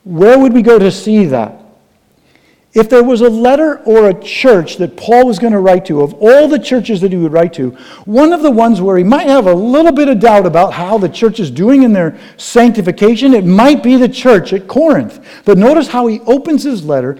Where 0.05 0.39
would 0.39 0.53
we 0.53 0.62
go 0.62 0.79
to 0.79 0.91
see 0.91 1.27
that? 1.27 1.60
If 2.73 2.89
there 2.89 3.03
was 3.03 3.21
a 3.21 3.29
letter 3.29 3.79
or 3.81 4.09
a 4.09 4.23
church 4.23 4.77
that 4.77 4.97
Paul 4.97 5.27
was 5.27 5.41
going 5.41 5.53
to 5.53 5.59
write 5.59 5.85
to, 5.87 6.03
of 6.03 6.15
all 6.15 6.47
the 6.47 6.59
churches 6.59 7.00
that 7.00 7.11
he 7.11 7.19
would 7.19 7.33
write 7.33 7.53
to, 7.55 7.71
one 8.05 8.33
of 8.33 8.43
the 8.43 8.50
ones 8.50 8.81
where 8.81 8.97
he 8.97 9.03
might 9.03 9.27
have 9.27 9.47
a 9.47 9.55
little 9.55 9.91
bit 9.91 10.09
of 10.09 10.21
doubt 10.21 10.47
about 10.47 10.73
how 10.73 10.97
the 10.97 11.09
church 11.09 11.41
is 11.41 11.50
doing 11.50 11.83
in 11.83 11.93
their 11.93 12.17
sanctification, 12.37 13.35
it 13.35 13.45
might 13.45 13.83
be 13.83 13.97
the 13.97 14.09
church 14.09 14.53
at 14.53 14.69
Corinth. 14.69 15.43
But 15.45 15.59
notice 15.59 15.89
how 15.89 16.07
he 16.07 16.21
opens 16.21 16.62
his 16.62 16.85
letter 16.85 17.19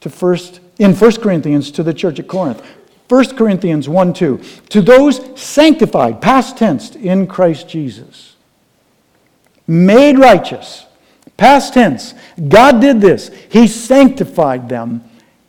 to 0.00 0.08
first, 0.08 0.60
in 0.78 0.94
1 0.94 1.16
Corinthians 1.16 1.70
to 1.72 1.82
the 1.82 1.92
church 1.92 2.18
at 2.18 2.26
Corinth. 2.26 2.62
1 3.08 3.36
Corinthians 3.36 3.88
1 3.88 4.12
2. 4.14 4.38
To 4.70 4.80
those 4.80 5.40
sanctified, 5.40 6.22
past 6.22 6.56
tense, 6.56 6.94
in 6.94 7.26
Christ 7.26 7.68
Jesus 7.68 8.36
made 9.66 10.18
righteous. 10.18 10.86
Past 11.38 11.72
tense. 11.72 12.14
God 12.48 12.80
did 12.80 13.00
this. 13.00 13.30
He 13.48 13.66
sanctified 13.66 14.68
them. 14.68 15.02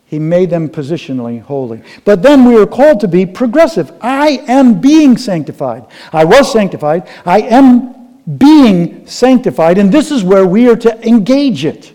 He 0.06 0.18
made 0.18 0.48
them 0.48 0.68
positionally 0.68 1.42
holy. 1.42 1.82
But 2.04 2.22
then 2.22 2.44
we 2.44 2.56
are 2.56 2.66
called 2.66 3.00
to 3.00 3.08
be 3.08 3.26
progressive. 3.26 3.92
I 4.00 4.42
am 4.48 4.80
being 4.80 5.18
sanctified. 5.18 5.86
I 6.12 6.24
was 6.24 6.50
sanctified. 6.50 7.08
I 7.26 7.40
am 7.42 8.18
being 8.38 9.06
sanctified. 9.06 9.78
And 9.78 9.92
this 9.92 10.10
is 10.10 10.24
where 10.24 10.46
we 10.46 10.68
are 10.68 10.76
to 10.76 11.06
engage 11.06 11.64
it. 11.64 11.92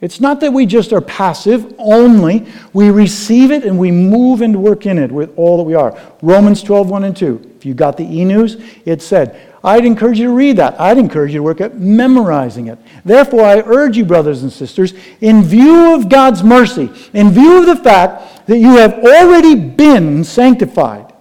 It's 0.00 0.20
not 0.20 0.40
that 0.40 0.52
we 0.52 0.66
just 0.66 0.92
are 0.92 1.00
passive 1.00 1.74
only. 1.78 2.46
We 2.72 2.90
receive 2.90 3.50
it 3.50 3.64
and 3.64 3.78
we 3.78 3.90
move 3.90 4.42
and 4.42 4.62
work 4.62 4.86
in 4.86 4.98
it 4.98 5.10
with 5.12 5.32
all 5.36 5.58
that 5.58 5.62
we 5.62 5.74
are. 5.74 5.98
Romans 6.20 6.62
12, 6.62 6.90
1 6.90 7.04
and 7.04 7.16
2. 7.16 7.52
If 7.56 7.64
you 7.64 7.74
got 7.74 7.96
the 7.96 8.04
e 8.04 8.24
news, 8.24 8.56
it 8.84 9.00
said, 9.00 9.53
I'd 9.64 9.86
encourage 9.86 10.18
you 10.18 10.26
to 10.26 10.34
read 10.34 10.58
that. 10.58 10.78
I'd 10.78 10.98
encourage 10.98 11.32
you 11.32 11.38
to 11.38 11.42
work 11.42 11.62
at 11.62 11.78
memorizing 11.78 12.66
it. 12.66 12.78
Therefore, 13.02 13.44
I 13.44 13.60
urge 13.60 13.96
you, 13.96 14.04
brothers 14.04 14.42
and 14.42 14.52
sisters, 14.52 14.92
in 15.22 15.42
view 15.42 15.94
of 15.94 16.10
God's 16.10 16.44
mercy, 16.44 16.90
in 17.14 17.30
view 17.30 17.60
of 17.60 17.66
the 17.66 17.82
fact 17.82 18.46
that 18.46 18.58
you 18.58 18.76
have 18.76 18.92
already 18.92 19.54
been 19.54 20.22
sanctified, 20.22 21.14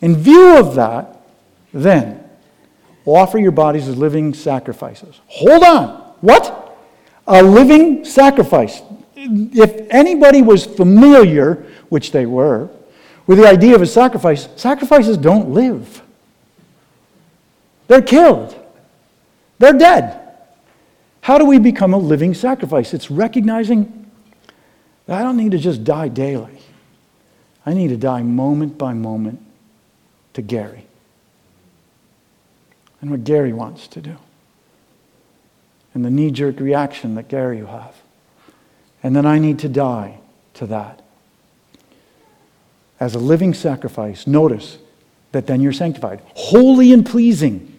in 0.00 0.14
view 0.16 0.56
of 0.56 0.76
that, 0.76 1.20
then 1.72 2.22
offer 3.04 3.38
your 3.38 3.50
bodies 3.50 3.88
as 3.88 3.96
living 3.96 4.32
sacrifices. 4.32 5.20
Hold 5.26 5.64
on. 5.64 6.14
What? 6.20 6.78
A 7.26 7.42
living 7.42 8.04
sacrifice. 8.04 8.80
If 9.16 9.88
anybody 9.90 10.40
was 10.40 10.64
familiar, 10.64 11.66
which 11.88 12.12
they 12.12 12.26
were, 12.26 12.70
with 13.26 13.38
the 13.38 13.48
idea 13.48 13.74
of 13.74 13.82
a 13.82 13.86
sacrifice, 13.86 14.48
sacrifices 14.54 15.16
don't 15.16 15.50
live. 15.50 16.02
They're 17.88 18.02
killed. 18.02 18.54
They're 19.58 19.72
dead. 19.72 20.22
How 21.20 21.38
do 21.38 21.44
we 21.44 21.58
become 21.58 21.94
a 21.94 21.98
living 21.98 22.34
sacrifice? 22.34 22.94
It's 22.94 23.10
recognizing 23.10 24.10
that 25.06 25.18
I 25.18 25.22
don't 25.22 25.36
need 25.36 25.52
to 25.52 25.58
just 25.58 25.84
die 25.84 26.08
daily. 26.08 26.58
I 27.64 27.74
need 27.74 27.88
to 27.88 27.96
die 27.96 28.22
moment 28.22 28.78
by 28.78 28.94
moment 28.94 29.40
to 30.34 30.42
Gary 30.42 30.86
and 33.00 33.10
what 33.10 33.24
Gary 33.24 33.52
wants 33.52 33.88
to 33.88 34.00
do 34.00 34.16
and 35.94 36.04
the 36.04 36.10
knee 36.10 36.30
jerk 36.30 36.60
reaction 36.60 37.14
that 37.14 37.26
Gary 37.28 37.62
will 37.62 37.68
have. 37.68 37.94
And 39.02 39.16
then 39.16 39.24
I 39.24 39.38
need 39.38 39.58
to 39.60 39.68
die 39.68 40.18
to 40.54 40.66
that. 40.66 41.00
As 43.00 43.14
a 43.14 43.18
living 43.18 43.54
sacrifice, 43.54 44.26
notice 44.26 44.76
that 45.32 45.46
then 45.46 45.62
you're 45.62 45.72
sanctified, 45.72 46.20
holy 46.34 46.92
and 46.92 47.04
pleasing 47.04 47.75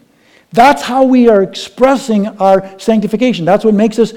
that's 0.51 0.82
how 0.82 1.04
we 1.04 1.27
are 1.30 1.42
expressing 1.42 2.27
our 2.39 2.80
sanctification. 2.80 3.46
That's 3.46 3.66
what 3.66 3.74
makes 3.74 4.00
us 4.00 4.13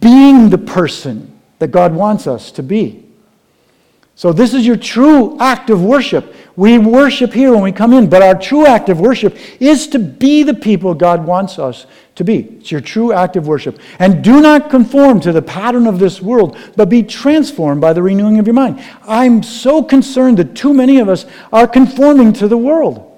being 0.00 0.50
the 0.50 0.58
person 0.58 1.40
that 1.58 1.68
God 1.68 1.94
wants 1.94 2.26
us 2.26 2.50
to 2.52 2.62
be. 2.62 3.06
So, 4.14 4.32
this 4.32 4.52
is 4.52 4.66
your 4.66 4.76
true 4.76 5.38
act 5.40 5.70
of 5.70 5.82
worship. 5.82 6.34
We 6.54 6.78
worship 6.78 7.32
here 7.32 7.52
when 7.52 7.62
we 7.62 7.72
come 7.72 7.94
in, 7.94 8.10
but 8.10 8.20
our 8.20 8.38
true 8.38 8.66
act 8.66 8.90
of 8.90 9.00
worship 9.00 9.36
is 9.58 9.86
to 9.88 9.98
be 9.98 10.42
the 10.42 10.54
people 10.54 10.92
God 10.92 11.24
wants 11.24 11.58
us 11.58 11.86
to 12.16 12.24
be. 12.24 12.40
It's 12.58 12.70
your 12.70 12.82
true 12.82 13.12
act 13.12 13.36
of 13.36 13.48
worship. 13.48 13.80
And 13.98 14.22
do 14.22 14.40
not 14.42 14.68
conform 14.68 15.20
to 15.20 15.32
the 15.32 15.40
pattern 15.40 15.86
of 15.86 15.98
this 15.98 16.20
world, 16.20 16.58
but 16.76 16.90
be 16.90 17.02
transformed 17.02 17.80
by 17.80 17.94
the 17.94 18.02
renewing 18.02 18.38
of 18.38 18.46
your 18.46 18.54
mind. 18.54 18.84
I'm 19.08 19.42
so 19.42 19.82
concerned 19.82 20.38
that 20.38 20.54
too 20.54 20.74
many 20.74 20.98
of 20.98 21.08
us 21.08 21.24
are 21.50 21.66
conforming 21.66 22.34
to 22.34 22.48
the 22.48 22.58
world. 22.58 23.11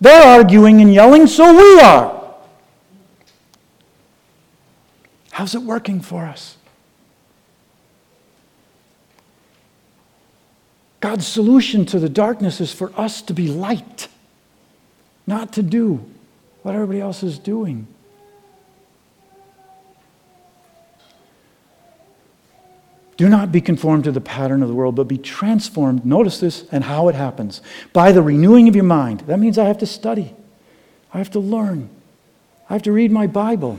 They're 0.00 0.38
arguing 0.38 0.80
and 0.80 0.92
yelling, 0.92 1.26
so 1.26 1.54
we 1.54 1.80
are. 1.80 2.34
How's 5.32 5.54
it 5.54 5.62
working 5.62 6.00
for 6.00 6.24
us? 6.24 6.56
God's 11.00 11.26
solution 11.26 11.86
to 11.86 11.98
the 11.98 12.08
darkness 12.08 12.60
is 12.60 12.72
for 12.72 12.92
us 12.98 13.22
to 13.22 13.34
be 13.34 13.48
light, 13.48 14.08
not 15.26 15.52
to 15.54 15.62
do 15.62 16.04
what 16.62 16.74
everybody 16.74 17.00
else 17.00 17.22
is 17.22 17.38
doing. 17.38 17.86
Do 23.20 23.28
not 23.28 23.52
be 23.52 23.60
conformed 23.60 24.04
to 24.04 24.12
the 24.12 24.20
pattern 24.22 24.62
of 24.62 24.68
the 24.70 24.74
world, 24.74 24.94
but 24.94 25.06
be 25.06 25.18
transformed. 25.18 26.06
Notice 26.06 26.40
this 26.40 26.64
and 26.72 26.82
how 26.82 27.08
it 27.08 27.14
happens 27.14 27.60
by 27.92 28.12
the 28.12 28.22
renewing 28.22 28.66
of 28.66 28.74
your 28.74 28.82
mind. 28.82 29.20
That 29.26 29.38
means 29.38 29.58
I 29.58 29.66
have 29.66 29.76
to 29.80 29.86
study, 29.86 30.34
I 31.12 31.18
have 31.18 31.30
to 31.32 31.38
learn, 31.38 31.90
I 32.70 32.72
have 32.72 32.82
to 32.84 32.92
read 32.92 33.12
my 33.12 33.26
Bible, 33.26 33.78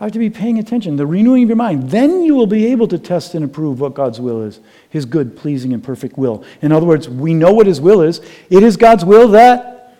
I 0.00 0.04
have 0.04 0.14
to 0.14 0.18
be 0.18 0.30
paying 0.30 0.58
attention. 0.58 0.96
The 0.96 1.04
renewing 1.04 1.42
of 1.42 1.50
your 1.50 1.56
mind. 1.56 1.90
Then 1.90 2.22
you 2.22 2.34
will 2.34 2.46
be 2.46 2.68
able 2.68 2.88
to 2.88 2.98
test 2.98 3.34
and 3.34 3.44
approve 3.44 3.78
what 3.78 3.92
God's 3.92 4.22
will 4.22 4.40
is 4.40 4.60
His 4.88 5.04
good, 5.04 5.36
pleasing, 5.36 5.74
and 5.74 5.84
perfect 5.84 6.16
will. 6.16 6.42
In 6.62 6.72
other 6.72 6.86
words, 6.86 7.10
we 7.10 7.34
know 7.34 7.52
what 7.52 7.66
His 7.66 7.78
will 7.78 8.00
is. 8.00 8.22
It 8.48 8.62
is 8.62 8.78
God's 8.78 9.04
will 9.04 9.28
that 9.32 9.94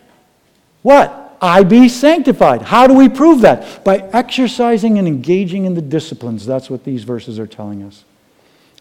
what? 0.81 1.37
I 1.43 1.63
be 1.63 1.91
sanctified. 1.91 2.63
How 2.63 2.87
do 2.87 2.95
we 2.95 3.11
prove 3.11 3.43
that? 3.43 3.85
By 3.85 3.99
exercising 4.15 4.99
and 4.99 5.07
engaging 5.07 5.67
in 5.67 5.75
the 5.75 5.83
disciplines. 5.83 6.47
That's 6.47 6.71
what 6.71 6.85
these 6.85 7.05
verses 7.05 7.39
are 7.39 7.47
telling 7.47 7.83
us. 7.83 8.03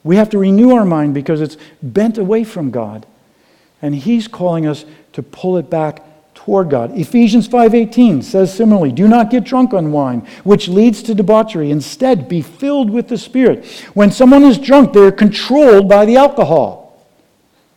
We 0.06 0.16
have 0.18 0.30
to 0.30 0.38
renew 0.38 0.72
our 0.72 0.86
mind 0.86 1.16
because 1.16 1.42
it's 1.42 1.58
bent 1.82 2.18
away 2.18 2.46
from 2.46 2.70
God. 2.70 3.06
And 3.82 3.96
he's 3.96 4.28
calling 4.28 4.66
us 4.66 4.86
to 5.14 5.24
pull 5.24 5.58
it 5.58 5.70
back 5.70 6.04
toward 6.36 6.70
God. 6.70 6.96
Ephesians 6.96 7.48
5:18 7.48 8.22
says 8.22 8.54
similarly, 8.54 8.92
"Do 8.92 9.08
not 9.08 9.32
get 9.32 9.44
drunk 9.44 9.74
on 9.74 9.92
wine, 9.92 10.22
which 10.44 10.70
leads 10.70 11.02
to 11.04 11.16
debauchery. 11.16 11.72
Instead, 11.72 12.30
be 12.30 12.42
filled 12.42 12.92
with 12.92 13.08
the 13.08 13.18
Spirit." 13.18 13.66
When 13.96 14.12
someone 14.12 14.44
is 14.44 14.60
drunk, 14.60 14.94
they're 14.94 15.12
controlled 15.12 15.90
by 15.90 16.06
the 16.06 16.18
alcohol. 16.18 16.94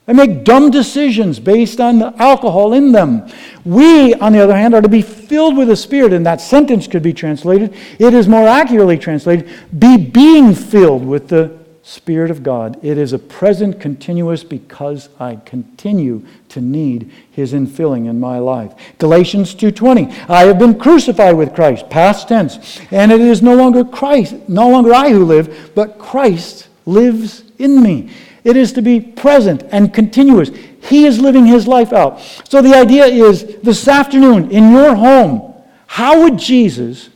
They 0.04 0.12
make 0.12 0.44
dumb 0.44 0.70
decisions 0.70 1.38
based 1.38 1.80
on 1.80 1.98
the 1.98 2.12
alcohol 2.18 2.74
in 2.74 2.92
them. 2.92 3.22
We, 3.64 4.12
on 4.14 4.32
the 4.32 4.40
other 4.40 4.56
hand, 4.56 4.74
are 4.74 4.82
to 4.82 4.88
be 4.88 5.02
filled 5.02 5.56
with 5.56 5.68
the 5.68 5.76
Spirit, 5.76 6.12
and 6.12 6.26
that 6.26 6.40
sentence 6.40 6.86
could 6.86 7.02
be 7.02 7.12
translated. 7.14 7.72
It 7.98 8.12
is 8.12 8.28
more 8.28 8.48
accurately 8.48 8.98
translated 8.98 9.46
be 9.78 9.96
being 9.96 10.54
filled 10.54 11.06
with 11.06 11.28
the 11.28 11.57
Spirit 11.88 12.30
of 12.30 12.42
God. 12.42 12.78
It 12.84 12.98
is 12.98 13.14
a 13.14 13.18
present 13.18 13.80
continuous 13.80 14.44
because 14.44 15.08
I 15.18 15.36
continue 15.46 16.22
to 16.50 16.60
need 16.60 17.10
his 17.30 17.54
infilling 17.54 18.06
in 18.06 18.20
my 18.20 18.38
life. 18.38 18.74
Galatians 18.98 19.54
2:20. 19.54 20.10
I 20.28 20.44
have 20.44 20.58
been 20.58 20.74
crucified 20.74 21.38
with 21.38 21.54
Christ, 21.54 21.88
past 21.88 22.28
tense, 22.28 22.58
and 22.90 23.10
it 23.10 23.22
is 23.22 23.40
no 23.40 23.54
longer 23.54 23.84
Christ, 23.84 24.34
no 24.48 24.68
longer 24.68 24.92
I 24.92 25.08
who 25.08 25.24
live, 25.24 25.70
but 25.74 25.96
Christ 25.96 26.68
lives 26.84 27.42
in 27.58 27.82
me. 27.82 28.10
It 28.44 28.58
is 28.58 28.72
to 28.74 28.82
be 28.82 29.00
present 29.00 29.64
and 29.72 29.90
continuous. 29.90 30.50
He 30.82 31.06
is 31.06 31.18
living 31.18 31.46
his 31.46 31.66
life 31.66 31.94
out. 31.94 32.20
So 32.50 32.60
the 32.60 32.76
idea 32.76 33.06
is 33.06 33.46
this 33.62 33.88
afternoon 33.88 34.50
in 34.50 34.72
your 34.72 34.94
home, 34.94 35.54
how 35.86 36.20
would 36.20 36.38
Jesus 36.38 37.08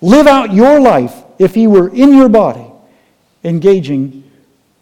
live 0.00 0.28
out 0.28 0.52
your 0.54 0.78
life 0.78 1.24
if 1.40 1.56
he 1.56 1.66
were 1.66 1.88
in 1.88 2.16
your 2.16 2.28
body? 2.28 2.67
Engaging 3.44 4.24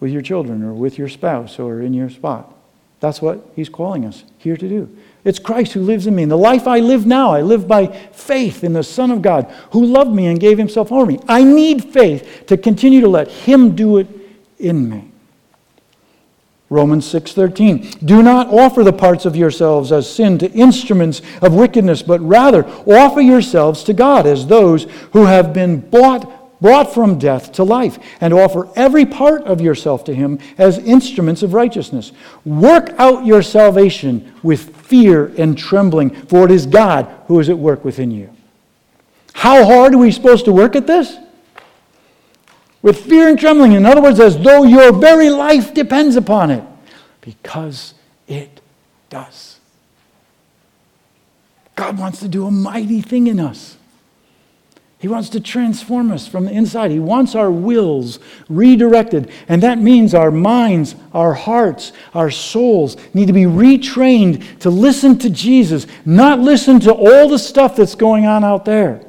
with 0.00 0.10
your 0.10 0.22
children 0.22 0.62
or 0.62 0.72
with 0.72 0.98
your 0.98 1.08
spouse 1.08 1.58
or 1.58 1.80
in 1.80 1.94
your 1.94 2.10
spot. 2.10 2.52
That's 3.00 3.20
what 3.20 3.50
he's 3.54 3.68
calling 3.68 4.04
us 4.04 4.24
here 4.38 4.56
to 4.56 4.68
do. 4.68 4.96
It's 5.24 5.38
Christ 5.38 5.72
who 5.72 5.82
lives 5.82 6.06
in 6.06 6.14
me. 6.14 6.22
And 6.22 6.32
the 6.32 6.36
life 6.36 6.66
I 6.66 6.80
live 6.80 7.04
now, 7.04 7.30
I 7.30 7.42
live 7.42 7.66
by 7.66 7.88
faith 7.88 8.64
in 8.64 8.72
the 8.72 8.84
Son 8.84 9.10
of 9.10 9.22
God 9.22 9.52
who 9.72 9.84
loved 9.84 10.12
me 10.12 10.26
and 10.26 10.40
gave 10.40 10.56
himself 10.56 10.88
for 10.88 11.04
me. 11.04 11.18
I 11.28 11.42
need 11.42 11.92
faith 11.92 12.44
to 12.46 12.56
continue 12.56 13.00
to 13.00 13.08
let 13.08 13.28
him 13.28 13.74
do 13.74 13.98
it 13.98 14.08
in 14.58 14.88
me. 14.88 15.10
Romans 16.68 17.06
6:13 17.06 18.04
Do 18.04 18.22
not 18.22 18.52
offer 18.52 18.82
the 18.82 18.92
parts 18.92 19.24
of 19.24 19.36
yourselves 19.36 19.92
as 19.92 20.10
sin 20.10 20.38
to 20.38 20.50
instruments 20.50 21.22
of 21.40 21.54
wickedness 21.54 22.02
but 22.02 22.20
rather 22.20 22.66
offer 22.86 23.20
yourselves 23.20 23.84
to 23.84 23.92
God 23.92 24.26
as 24.26 24.46
those 24.46 24.84
who 25.12 25.26
have 25.26 25.52
been 25.52 25.78
bought 25.78 26.28
brought 26.60 26.92
from 26.92 27.18
death 27.18 27.52
to 27.52 27.64
life, 27.64 27.98
and 28.20 28.32
offer 28.32 28.68
every 28.76 29.04
part 29.06 29.42
of 29.42 29.60
yourself 29.60 30.04
to 30.04 30.14
Him 30.14 30.38
as 30.58 30.78
instruments 30.78 31.42
of 31.42 31.54
righteousness. 31.54 32.12
Work 32.44 32.90
out 32.98 33.26
your 33.26 33.42
salvation 33.42 34.32
with 34.42 34.76
fear 34.76 35.32
and 35.38 35.56
trembling, 35.56 36.10
for 36.10 36.44
it 36.44 36.50
is 36.50 36.66
God 36.66 37.12
who 37.26 37.38
is 37.40 37.48
at 37.48 37.58
work 37.58 37.84
within 37.84 38.10
you. 38.10 38.30
How 39.34 39.64
hard 39.64 39.94
are 39.94 39.98
we 39.98 40.10
supposed 40.10 40.46
to 40.46 40.52
work 40.52 40.76
at 40.76 40.86
this? 40.86 41.16
With 42.80 43.04
fear 43.04 43.28
and 43.28 43.38
trembling. 43.38 43.72
In 43.72 43.84
other 43.84 44.00
words, 44.00 44.20
as 44.20 44.38
though 44.38 44.62
your 44.62 44.92
very 44.92 45.28
life 45.28 45.74
depends 45.74 46.16
upon 46.16 46.50
it. 46.50 46.64
Because 47.20 47.94
it 48.28 48.60
does. 49.10 49.58
God 51.74 51.98
wants 51.98 52.20
to 52.20 52.28
do 52.28 52.46
a 52.46 52.50
mighty 52.50 53.02
thing 53.02 53.26
in 53.26 53.38
us. 53.38 53.75
He 54.98 55.08
wants 55.08 55.28
to 55.30 55.40
transform 55.40 56.10
us 56.10 56.26
from 56.26 56.46
the 56.46 56.52
inside. 56.52 56.90
He 56.90 56.98
wants 56.98 57.34
our 57.34 57.50
wills 57.50 58.18
redirected. 58.48 59.30
And 59.46 59.62
that 59.62 59.78
means 59.78 60.14
our 60.14 60.30
minds, 60.30 60.94
our 61.12 61.34
hearts, 61.34 61.92
our 62.14 62.30
souls 62.30 62.96
need 63.12 63.26
to 63.26 63.34
be 63.34 63.44
retrained 63.44 64.58
to 64.60 64.70
listen 64.70 65.18
to 65.18 65.28
Jesus, 65.28 65.86
not 66.06 66.40
listen 66.40 66.80
to 66.80 66.92
all 66.92 67.28
the 67.28 67.38
stuff 67.38 67.76
that's 67.76 67.94
going 67.94 68.24
on 68.24 68.42
out 68.42 68.64
there. 68.64 69.04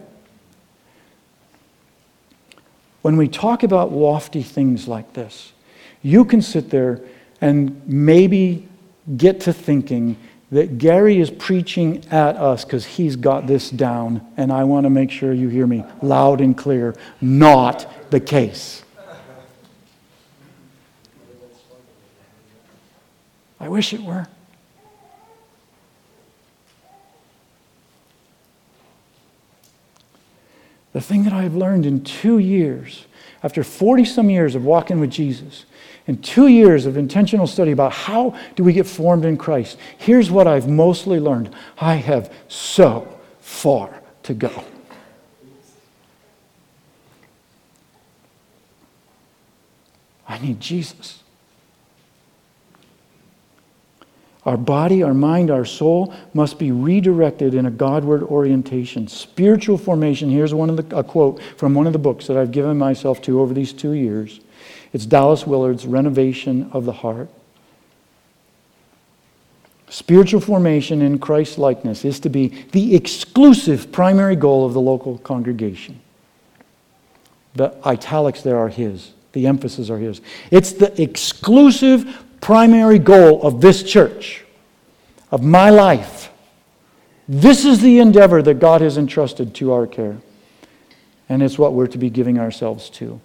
When 3.01 3.15
we 3.15 3.29
talk 3.29 3.63
about 3.63 3.93
lofty 3.93 4.43
things 4.43 4.89
like 4.89 5.13
this, 5.13 5.53
you 6.01 6.25
can 6.25 6.41
sit 6.41 6.69
there 6.69 7.01
and 7.39 7.81
maybe 7.87 8.67
get 9.15 9.39
to 9.41 9.53
thinking 9.53 10.17
that 10.51 10.77
Gary 10.77 11.19
is 11.19 11.29
preaching 11.29 12.05
at 12.09 12.37
us 12.37 12.63
because 12.63 12.85
he's 12.85 13.15
got 13.15 13.47
this 13.47 13.69
down, 13.69 14.25
and 14.37 14.51
I 14.51 14.63
want 14.63 14.85
to 14.85 14.89
make 14.89 15.11
sure 15.11 15.33
you 15.33 15.49
hear 15.49 15.67
me 15.67 15.83
loud 16.01 16.39
and 16.39 16.57
clear. 16.57 16.95
Not 17.19 18.11
the 18.11 18.19
case. 18.19 18.83
I 23.59 23.67
wish 23.67 23.93
it 23.93 24.01
were. 24.01 24.27
The 30.93 31.01
thing 31.01 31.23
that 31.23 31.33
I've 31.33 31.55
learned 31.55 31.85
in 31.85 32.03
two 32.03 32.39
years, 32.39 33.05
after 33.43 33.63
40 33.63 34.05
some 34.05 34.29
years 34.29 34.55
of 34.55 34.63
walking 34.63 34.99
with 34.99 35.11
Jesus, 35.11 35.65
and 36.07 36.23
two 36.23 36.47
years 36.47 36.85
of 36.85 36.95
intentional 36.95 37.47
study 37.47 37.71
about 37.71 37.91
how 37.91 38.37
do 38.55 38.63
we 38.63 38.73
get 38.73 38.87
formed 38.87 39.25
in 39.25 39.37
Christ, 39.37 39.77
here's 39.97 40.31
what 40.31 40.47
I've 40.47 40.67
mostly 40.67 41.19
learned. 41.19 41.53
I 41.77 41.95
have 41.95 42.33
so 42.47 43.13
far 43.41 44.01
to 44.23 44.33
go. 44.33 44.63
I 50.29 50.39
need 50.39 50.59
Jesus. 50.59 51.23
Our 54.45 54.57
body, 54.57 55.03
our 55.03 55.13
mind, 55.13 55.51
our 55.51 55.65
soul 55.65 56.13
must 56.33 56.57
be 56.57 56.71
redirected 56.71 57.53
in 57.53 57.65
a 57.65 57.71
Godward 57.71 58.23
orientation. 58.23 59.09
Spiritual 59.09 59.77
formation, 59.77 60.29
here's 60.29 60.53
one 60.53 60.69
of 60.69 60.77
the, 60.77 60.97
a 60.97 61.03
quote 61.03 61.41
from 61.57 61.73
one 61.73 61.85
of 61.85 61.91
the 61.91 61.99
books 61.99 62.27
that 62.27 62.37
I've 62.37 62.51
given 62.51 62.77
myself 62.77 63.21
to 63.23 63.41
over 63.41 63.53
these 63.53 63.73
two 63.73 63.91
years. 63.91 64.39
It's 64.93 65.05
Dallas 65.05 65.45
Willard's 65.45 65.85
Renovation 65.85 66.69
of 66.73 66.85
the 66.85 66.91
Heart. 66.91 67.29
Spiritual 69.89 70.41
formation 70.41 71.01
in 71.01 71.17
Christ 71.17 71.57
likeness 71.57 72.03
is 72.03 72.19
to 72.21 72.29
be 72.29 72.49
the 72.71 72.95
exclusive 72.95 73.91
primary 73.91 74.35
goal 74.35 74.65
of 74.65 74.73
the 74.73 74.81
local 74.81 75.17
congregation. 75.19 75.99
The 77.55 77.73
italics 77.85 78.41
there 78.41 78.57
are 78.57 78.69
his, 78.69 79.13
the 79.31 79.47
emphasis 79.47 79.89
are 79.89 79.97
his. 79.97 80.21
It's 80.51 80.73
the 80.73 81.01
exclusive 81.01 82.25
primary 82.41 82.99
goal 82.99 83.41
of 83.41 83.61
this 83.61 83.81
church, 83.83 84.43
of 85.31 85.43
my 85.43 85.69
life. 85.69 86.29
This 87.27 87.65
is 87.65 87.81
the 87.81 87.99
endeavor 87.99 88.41
that 88.41 88.55
God 88.55 88.81
has 88.81 88.97
entrusted 88.97 89.53
to 89.55 89.71
our 89.73 89.87
care. 89.87 90.17
And 91.29 91.43
it's 91.43 91.57
what 91.57 91.73
we're 91.73 91.87
to 91.87 91.97
be 91.97 92.09
giving 92.09 92.39
ourselves 92.39 92.89
to. 92.91 93.19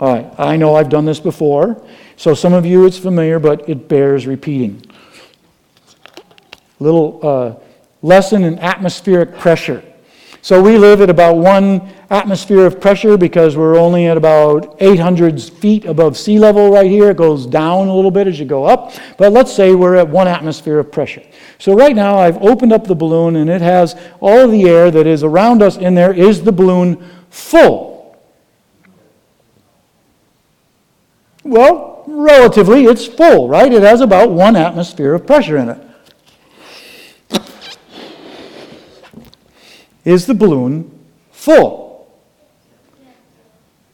All 0.00 0.14
right, 0.14 0.32
I 0.38 0.56
know 0.56 0.76
I've 0.76 0.88
done 0.88 1.04
this 1.04 1.18
before, 1.18 1.84
so 2.16 2.32
some 2.32 2.52
of 2.52 2.64
you 2.64 2.86
it's 2.86 2.98
familiar, 2.98 3.40
but 3.40 3.68
it 3.68 3.88
bears 3.88 4.28
repeating. 4.28 4.84
Little 6.78 7.18
uh, 7.20 7.54
lesson 8.00 8.44
in 8.44 8.60
atmospheric 8.60 9.36
pressure. 9.38 9.82
So 10.40 10.62
we 10.62 10.78
live 10.78 11.00
at 11.00 11.10
about 11.10 11.36
one 11.36 11.92
atmosphere 12.10 12.64
of 12.64 12.80
pressure 12.80 13.18
because 13.18 13.56
we're 13.56 13.76
only 13.76 14.06
at 14.06 14.16
about 14.16 14.76
800 14.78 15.42
feet 15.42 15.84
above 15.84 16.16
sea 16.16 16.38
level 16.38 16.70
right 16.70 16.88
here. 16.88 17.10
It 17.10 17.16
goes 17.16 17.44
down 17.44 17.88
a 17.88 17.94
little 17.94 18.12
bit 18.12 18.28
as 18.28 18.38
you 18.38 18.46
go 18.46 18.64
up, 18.64 18.92
but 19.16 19.32
let's 19.32 19.52
say 19.52 19.74
we're 19.74 19.96
at 19.96 20.08
one 20.08 20.28
atmosphere 20.28 20.78
of 20.78 20.92
pressure. 20.92 21.24
So 21.58 21.74
right 21.74 21.94
now 21.94 22.16
I've 22.16 22.40
opened 22.40 22.72
up 22.72 22.86
the 22.86 22.94
balloon 22.94 23.34
and 23.34 23.50
it 23.50 23.60
has 23.60 23.96
all 24.20 24.46
the 24.46 24.62
air 24.68 24.92
that 24.92 25.08
is 25.08 25.24
around 25.24 25.60
us 25.60 25.76
in 25.76 25.96
there. 25.96 26.12
Is 26.12 26.44
the 26.44 26.52
balloon 26.52 27.04
full? 27.30 27.97
Well, 31.44 32.04
relatively, 32.06 32.84
it's 32.84 33.06
full, 33.06 33.48
right? 33.48 33.72
It 33.72 33.82
has 33.82 34.00
about 34.00 34.30
one 34.30 34.56
atmosphere 34.56 35.14
of 35.14 35.26
pressure 35.26 35.56
in 35.56 35.68
it. 35.70 35.84
Is 40.04 40.26
the 40.26 40.34
balloon 40.34 40.90
full? 41.30 41.88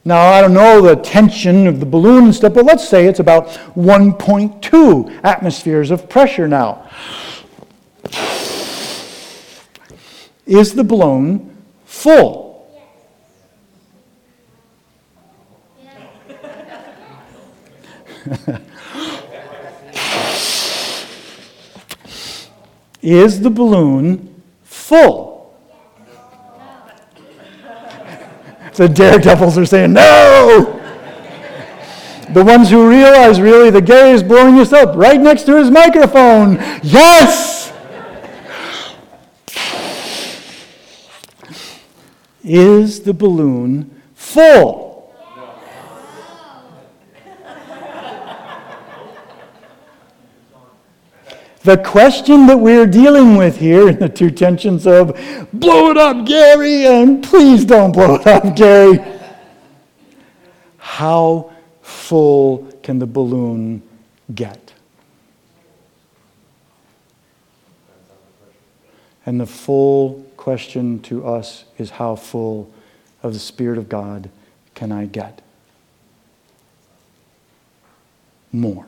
Now, 0.05 0.33
I 0.33 0.43
don't 0.43 0.53
know 0.53 0.83
the 0.83 0.97
tension 0.97 1.67
of 1.67 1.81
the 1.81 1.87
balloon 1.87 2.25
and 2.25 2.35
stuff, 2.35 2.55
but 2.55 2.67
let's 2.67 2.87
say 2.87 3.07
it's 3.07 3.21
about 3.21 3.49
1.2 3.75 5.21
atmospheres 5.25 5.91
of 5.91 6.09
pressure 6.11 6.47
now. 6.47 6.89
Is 10.47 10.75
the 10.75 10.85
balloon 10.85 11.57
full? 11.87 12.44
Is 23.03 23.41
the 23.43 23.51
balloon 23.51 24.43
full? 24.63 25.55
The 28.75 28.89
daredevils 28.89 29.59
are 29.59 29.67
saying, 29.67 29.93
no! 29.93 30.81
The 32.31 32.43
ones 32.43 32.71
who 32.71 32.89
realize 32.89 33.41
really 33.41 33.71
that 33.71 33.85
Gary 33.85 34.11
is 34.11 34.23
blowing 34.23 34.57
this 34.57 34.73
up 34.73 34.97
right 34.97 35.21
next 35.21 35.45
to 35.45 35.57
his 35.57 35.71
microphone. 35.71 36.57
Yes! 36.83 37.73
Is 42.43 43.03
the 43.03 43.15
balloon 43.15 44.03
full? 44.15 44.94
The 51.65 51.79
question 51.79 52.47
that 52.49 52.59
we're 52.59 52.87
dealing 52.87 53.37
with 53.37 53.57
here 53.57 53.89
in 53.89 53.99
the 53.99 54.09
two 54.09 54.31
tensions 54.31 54.87
of 54.87 55.19
blow 55.53 55.91
it 55.91 55.97
up, 55.97 56.27
Gary, 56.27 56.87
and 56.87 57.25
please 57.25 57.65
don't 57.65 57.91
blow 57.91 58.17
it 58.17 58.27
up, 58.27 58.55
Gary. 58.55 59.03
How 60.77 61.51
full 61.81 62.71
can 62.83 62.99
the 62.99 63.07
balloon 63.07 63.83
get? 64.35 64.75
And 69.25 69.41
the 69.41 69.47
full 69.47 70.23
question 70.37 71.01
to 71.05 71.27
us 71.27 71.65
is 71.79 71.89
how 71.89 72.15
full 72.15 72.71
of 73.23 73.33
the 73.33 73.39
Spirit 73.39 73.79
of 73.79 73.89
God 73.89 74.29
can 74.75 74.93
I 74.93 75.07
get? 75.07 75.41
More. 78.53 78.85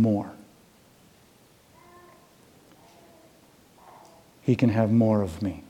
More. 0.00 0.32
He 4.42 4.56
can 4.56 4.70
have 4.70 4.90
more 4.90 5.22
of 5.22 5.40
me. 5.42 5.62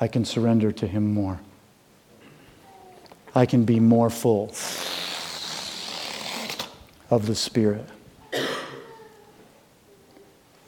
I 0.00 0.08
can 0.08 0.24
surrender 0.24 0.72
to 0.72 0.86
Him 0.86 1.12
more. 1.12 1.40
I 3.34 3.46
can 3.46 3.64
be 3.64 3.80
more 3.80 4.10
full 4.10 4.48
of 7.10 7.26
the 7.26 7.34
Spirit. 7.34 7.86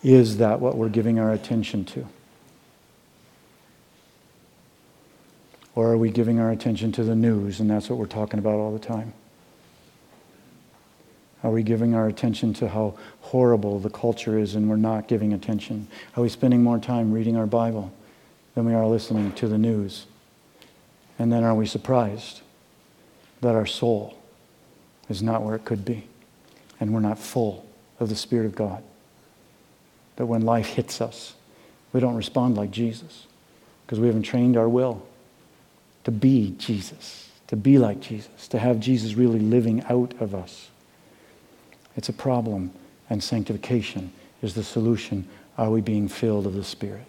Is 0.02 0.38
that 0.38 0.60
what 0.60 0.76
we're 0.76 0.88
giving 0.88 1.18
our 1.18 1.32
attention 1.32 1.84
to? 1.86 2.06
Or 5.74 5.90
are 5.92 5.96
we 5.96 6.10
giving 6.10 6.38
our 6.38 6.50
attention 6.50 6.92
to 6.92 7.04
the 7.04 7.14
news 7.14 7.60
and 7.60 7.70
that's 7.70 7.88
what 7.88 7.98
we're 7.98 8.06
talking 8.06 8.38
about 8.38 8.54
all 8.54 8.72
the 8.72 8.78
time? 8.78 9.14
Are 11.42 11.50
we 11.50 11.62
giving 11.62 11.94
our 11.94 12.06
attention 12.06 12.54
to 12.54 12.68
how 12.68 12.94
horrible 13.20 13.80
the 13.80 13.90
culture 13.90 14.38
is 14.38 14.54
and 14.54 14.70
we're 14.70 14.76
not 14.76 15.08
giving 15.08 15.32
attention? 15.32 15.88
Are 16.16 16.22
we 16.22 16.28
spending 16.28 16.62
more 16.62 16.78
time 16.78 17.12
reading 17.12 17.36
our 17.36 17.46
Bible 17.46 17.92
than 18.54 18.64
we 18.64 18.74
are 18.74 18.86
listening 18.86 19.32
to 19.32 19.48
the 19.48 19.58
news? 19.58 20.06
And 21.18 21.32
then 21.32 21.42
are 21.42 21.54
we 21.54 21.66
surprised 21.66 22.42
that 23.40 23.54
our 23.56 23.66
soul 23.66 24.16
is 25.08 25.22
not 25.22 25.42
where 25.42 25.56
it 25.56 25.64
could 25.64 25.84
be 25.84 26.06
and 26.78 26.94
we're 26.94 27.00
not 27.00 27.18
full 27.18 27.66
of 27.98 28.08
the 28.08 28.16
Spirit 28.16 28.46
of 28.46 28.54
God? 28.54 28.82
That 30.16 30.26
when 30.26 30.42
life 30.42 30.66
hits 30.66 31.00
us, 31.00 31.34
we 31.92 32.00
don't 32.00 32.14
respond 32.14 32.56
like 32.56 32.70
Jesus 32.70 33.26
because 33.84 33.98
we 33.98 34.06
haven't 34.06 34.22
trained 34.22 34.56
our 34.56 34.68
will 34.68 35.04
to 36.04 36.10
be 36.10 36.54
Jesus, 36.58 37.30
to 37.48 37.56
be 37.56 37.78
like 37.78 38.00
Jesus, 38.00 38.48
to 38.48 38.58
have 38.58 38.80
Jesus 38.80 39.14
really 39.14 39.40
living 39.40 39.82
out 39.88 40.14
of 40.20 40.34
us. 40.34 40.70
It's 41.96 42.08
a 42.08 42.12
problem, 42.12 42.72
and 43.10 43.22
sanctification 43.22 44.12
is 44.42 44.54
the 44.54 44.64
solution. 44.64 45.28
Are 45.58 45.70
we 45.70 45.80
being 45.80 46.08
filled 46.08 46.46
of 46.46 46.54
the 46.54 46.64
Spirit? 46.64 47.06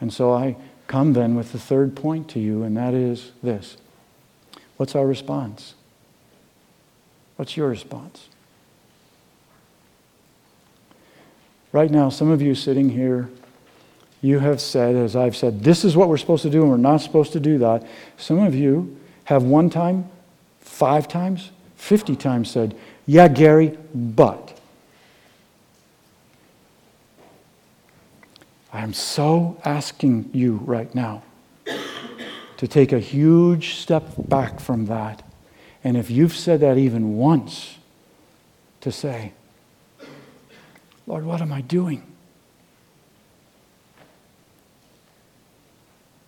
And 0.00 0.12
so 0.12 0.32
I 0.32 0.56
come 0.86 1.12
then 1.12 1.34
with 1.34 1.52
the 1.52 1.58
third 1.58 1.94
point 1.94 2.28
to 2.30 2.40
you, 2.40 2.62
and 2.62 2.76
that 2.76 2.94
is 2.94 3.32
this 3.42 3.76
What's 4.76 4.94
our 4.94 5.06
response? 5.06 5.74
What's 7.36 7.56
your 7.56 7.68
response? 7.68 8.28
Right 11.72 11.90
now, 11.90 12.08
some 12.08 12.30
of 12.30 12.42
you 12.42 12.54
sitting 12.54 12.88
here, 12.88 13.30
you 14.22 14.40
have 14.40 14.60
said, 14.60 14.96
as 14.96 15.16
I've 15.16 15.36
said, 15.36 15.62
this 15.62 15.84
is 15.84 15.96
what 15.96 16.08
we're 16.08 16.16
supposed 16.16 16.42
to 16.42 16.50
do, 16.50 16.62
and 16.62 16.70
we're 16.70 16.76
not 16.76 16.98
supposed 16.98 17.32
to 17.32 17.40
do 17.40 17.58
that. 17.58 17.86
Some 18.16 18.38
of 18.38 18.54
you 18.54 18.98
have 19.24 19.42
one 19.42 19.70
time, 19.70 20.10
five 20.60 21.08
times, 21.08 21.50
50 21.76 22.16
times 22.16 22.50
said, 22.50 22.76
yeah, 23.10 23.26
Gary, 23.26 23.76
but. 23.92 24.56
I 28.72 28.82
am 28.82 28.92
so 28.92 29.60
asking 29.64 30.30
you 30.32 30.60
right 30.64 30.94
now 30.94 31.24
to 32.56 32.68
take 32.68 32.92
a 32.92 33.00
huge 33.00 33.74
step 33.74 34.04
back 34.16 34.60
from 34.60 34.86
that. 34.86 35.24
And 35.82 35.96
if 35.96 36.08
you've 36.08 36.36
said 36.36 36.60
that 36.60 36.78
even 36.78 37.16
once, 37.16 37.78
to 38.80 38.92
say, 38.92 39.32
Lord, 41.08 41.24
what 41.24 41.42
am 41.42 41.52
I 41.52 41.62
doing? 41.62 42.04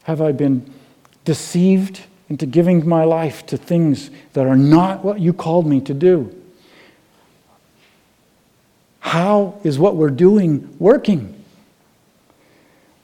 Have 0.03 0.21
I 0.21 0.33
been 0.33 0.69
deceived 1.25 2.01
into 2.29 2.45
giving 2.45 2.89
my 2.89 3.05
life 3.05 3.47
to 3.47 3.57
things 3.57 4.11
that 4.33 4.49
are 4.49 4.57
not 4.57 5.05
what 5.05 5.21
you 5.21 5.33
called 5.33 5.69
me 5.69 5.81
to 5.83 5.95
do? 5.95 6.42
How 9.03 9.59
is 9.65 9.81
what 9.81 9.97
we're 9.97 10.11
doing 10.11 10.77
working? 10.79 11.35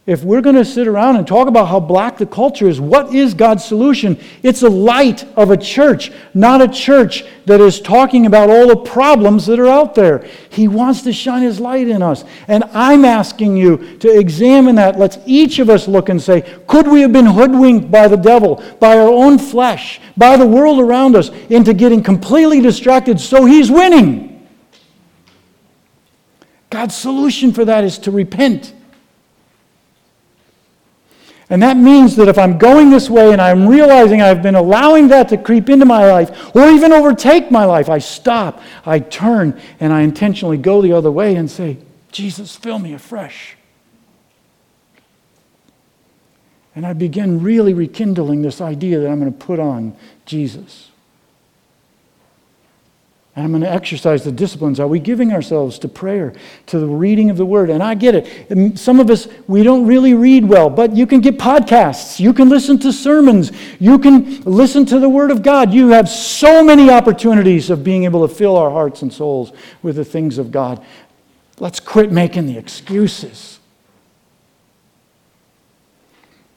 If 0.07 0.23
we're 0.23 0.41
going 0.41 0.55
to 0.55 0.65
sit 0.65 0.87
around 0.87 1.17
and 1.17 1.27
talk 1.27 1.49
about 1.49 1.67
how 1.67 1.81
black 1.81 2.19
the 2.19 2.25
culture 2.25 2.69
is, 2.69 2.81
what 2.81 3.13
is 3.13 3.35
God's 3.35 3.65
solution? 3.65 4.17
It's 4.45 4.63
a 4.63 4.69
light 4.71 5.25
of 5.37 5.51
a 5.51 5.57
church, 5.57 6.13
not 6.33 6.63
a 6.63 6.69
church 6.69 7.25
that 7.47 7.61
is 7.61 7.81
talking 7.81 8.27
about 8.27 8.49
all 8.49 8.69
the 8.69 8.77
problems 8.77 9.45
that 9.47 9.59
are 9.59 9.67
out 9.67 9.97
there. 9.97 10.25
He 10.49 10.69
wants 10.69 11.03
to 11.03 11.13
shine 11.13 11.43
His 11.43 11.59
light 11.59 11.89
in 11.89 12.01
us. 12.01 12.25
And 12.47 12.63
I'm 12.73 13.05
asking 13.05 13.57
you 13.57 13.99
to 13.99 14.19
examine 14.19 14.77
that. 14.77 15.01
Let's 15.01 15.19
each 15.27 15.59
of 15.59 15.69
us 15.69 15.89
look 15.89 16.09
and 16.09 16.23
say, 16.23 16.43
could 16.69 16.87
we 16.87 17.01
have 17.01 17.13
been 17.13 17.27
hoodwinked 17.27 17.91
by 17.91 18.07
the 18.07 18.17
devil, 18.17 18.63
by 18.79 18.97
our 18.97 19.09
own 19.09 19.37
flesh, 19.37 20.01
by 20.17 20.37
the 20.37 20.47
world 20.47 20.79
around 20.79 21.17
us, 21.17 21.31
into 21.51 21.75
getting 21.75 22.05
completely 22.05 22.61
distracted 22.61 23.21
so 23.21 23.45
He's 23.45 23.69
winning? 23.69 24.38
God's 26.71 26.95
solution 26.95 27.53
for 27.53 27.65
that 27.65 27.85
is 27.85 27.99
to 28.01 28.11
repent. 28.11 28.75
And 31.51 31.63
that 31.63 31.79
means 31.79 32.17
that 32.17 32.29
if 32.29 32.37
I'm 32.37 32.59
going 32.59 32.91
this 32.91 33.09
way 33.09 33.33
and 33.33 33.41
I'm 33.41 33.67
realizing 33.67 34.21
I've 34.21 34.43
been 34.43 34.55
allowing 34.55 35.09
that 35.09 35.31
to 35.31 35.39
creep 35.39 35.71
into 35.71 35.87
my 35.87 36.11
life 36.11 36.55
or 36.55 36.69
even 36.69 36.93
overtake 36.93 37.51
my 37.51 37.65
life, 37.65 37.89
I 37.89 37.99
stop, 37.99 38.61
I 38.85 38.99
turn, 38.99 39.59
and 39.81 39.93
I 39.93 40.03
intentionally 40.03 40.59
go 40.59 40.83
the 40.83 40.93
other 40.93 41.11
way 41.11 41.37
and 41.37 41.51
say, 41.51 41.79
Jesus, 42.13 42.55
fill 42.55 42.79
me 42.79 42.93
afresh. 42.93 43.57
And 46.75 46.87
I 46.87 46.93
begin 46.93 47.43
really 47.43 47.73
rekindling 47.73 48.43
this 48.43 48.61
idea 48.61 49.01
that 49.01 49.09
I'm 49.09 49.19
going 49.19 49.33
to 49.33 49.39
put 49.39 49.59
on 49.59 49.97
Jesus. 50.27 50.91
And 53.39 53.45
I'm 53.45 53.53
going 53.53 53.63
to 53.63 53.71
exercise 53.71 54.25
the 54.25 54.33
disciplines. 54.33 54.81
Are 54.81 54.89
we 54.89 54.99
giving 54.99 55.33
ourselves 55.33 55.79
to 55.79 55.89
prayer, 55.89 56.33
to 56.67 56.81
the 56.81 56.89
reading 56.89 57.31
of 57.31 57.37
the 57.37 57.47
word? 57.47 57.71
And 57.71 57.85
I 57.85 57.95
get 57.95 58.17
it. 58.17 58.77
Some 58.77 58.99
of 58.99 59.11
us, 59.11 59.29
we 59.47 59.63
don't 59.63 59.87
really 59.87 60.13
read 60.13 60.45
well, 60.45 60.69
but 60.69 60.97
you 60.97 61.07
can 61.07 61.21
get 61.21 61.39
podcasts. 61.39 62.19
You 62.19 62.33
can 62.33 62.49
listen 62.49 62.81
to 62.81 62.93
sermons. 62.93 63.53
You 63.79 64.01
can 64.01 64.41
listen 64.41 64.85
to 64.87 64.99
the 64.99 65.09
word 65.09 65.31
of 65.31 65.45
God. 65.45 65.73
You 65.73 65.91
have 65.91 66.09
so 66.09 66.65
many 66.65 66.91
opportunities 66.91 67.71
of 67.71 67.85
being 67.85 68.03
able 68.03 68.27
to 68.27 68.35
fill 68.35 68.57
our 68.57 68.71
hearts 68.71 69.03
and 69.03 69.13
souls 69.13 69.53
with 69.85 69.95
the 69.95 70.05
things 70.05 70.39
of 70.39 70.51
God. 70.51 70.85
Let's 71.61 71.79
quit 71.79 72.11
making 72.11 72.47
the 72.47 72.59
excuses. 72.59 73.61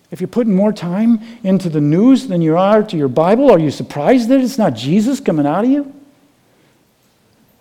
If 0.09 0.19
you're 0.19 0.27
putting 0.27 0.55
more 0.55 0.73
time 0.73 1.21
into 1.43 1.69
the 1.69 1.79
news 1.79 2.27
than 2.27 2.41
you 2.41 2.57
are 2.57 2.81
to 2.81 2.97
your 2.97 3.07
Bible, 3.07 3.51
are 3.51 3.59
you 3.59 3.69
surprised 3.69 4.29
that 4.29 4.41
it's 4.41 4.57
not 4.57 4.73
Jesus 4.73 5.19
coming 5.19 5.45
out 5.45 5.63
of 5.63 5.69
you? 5.69 5.93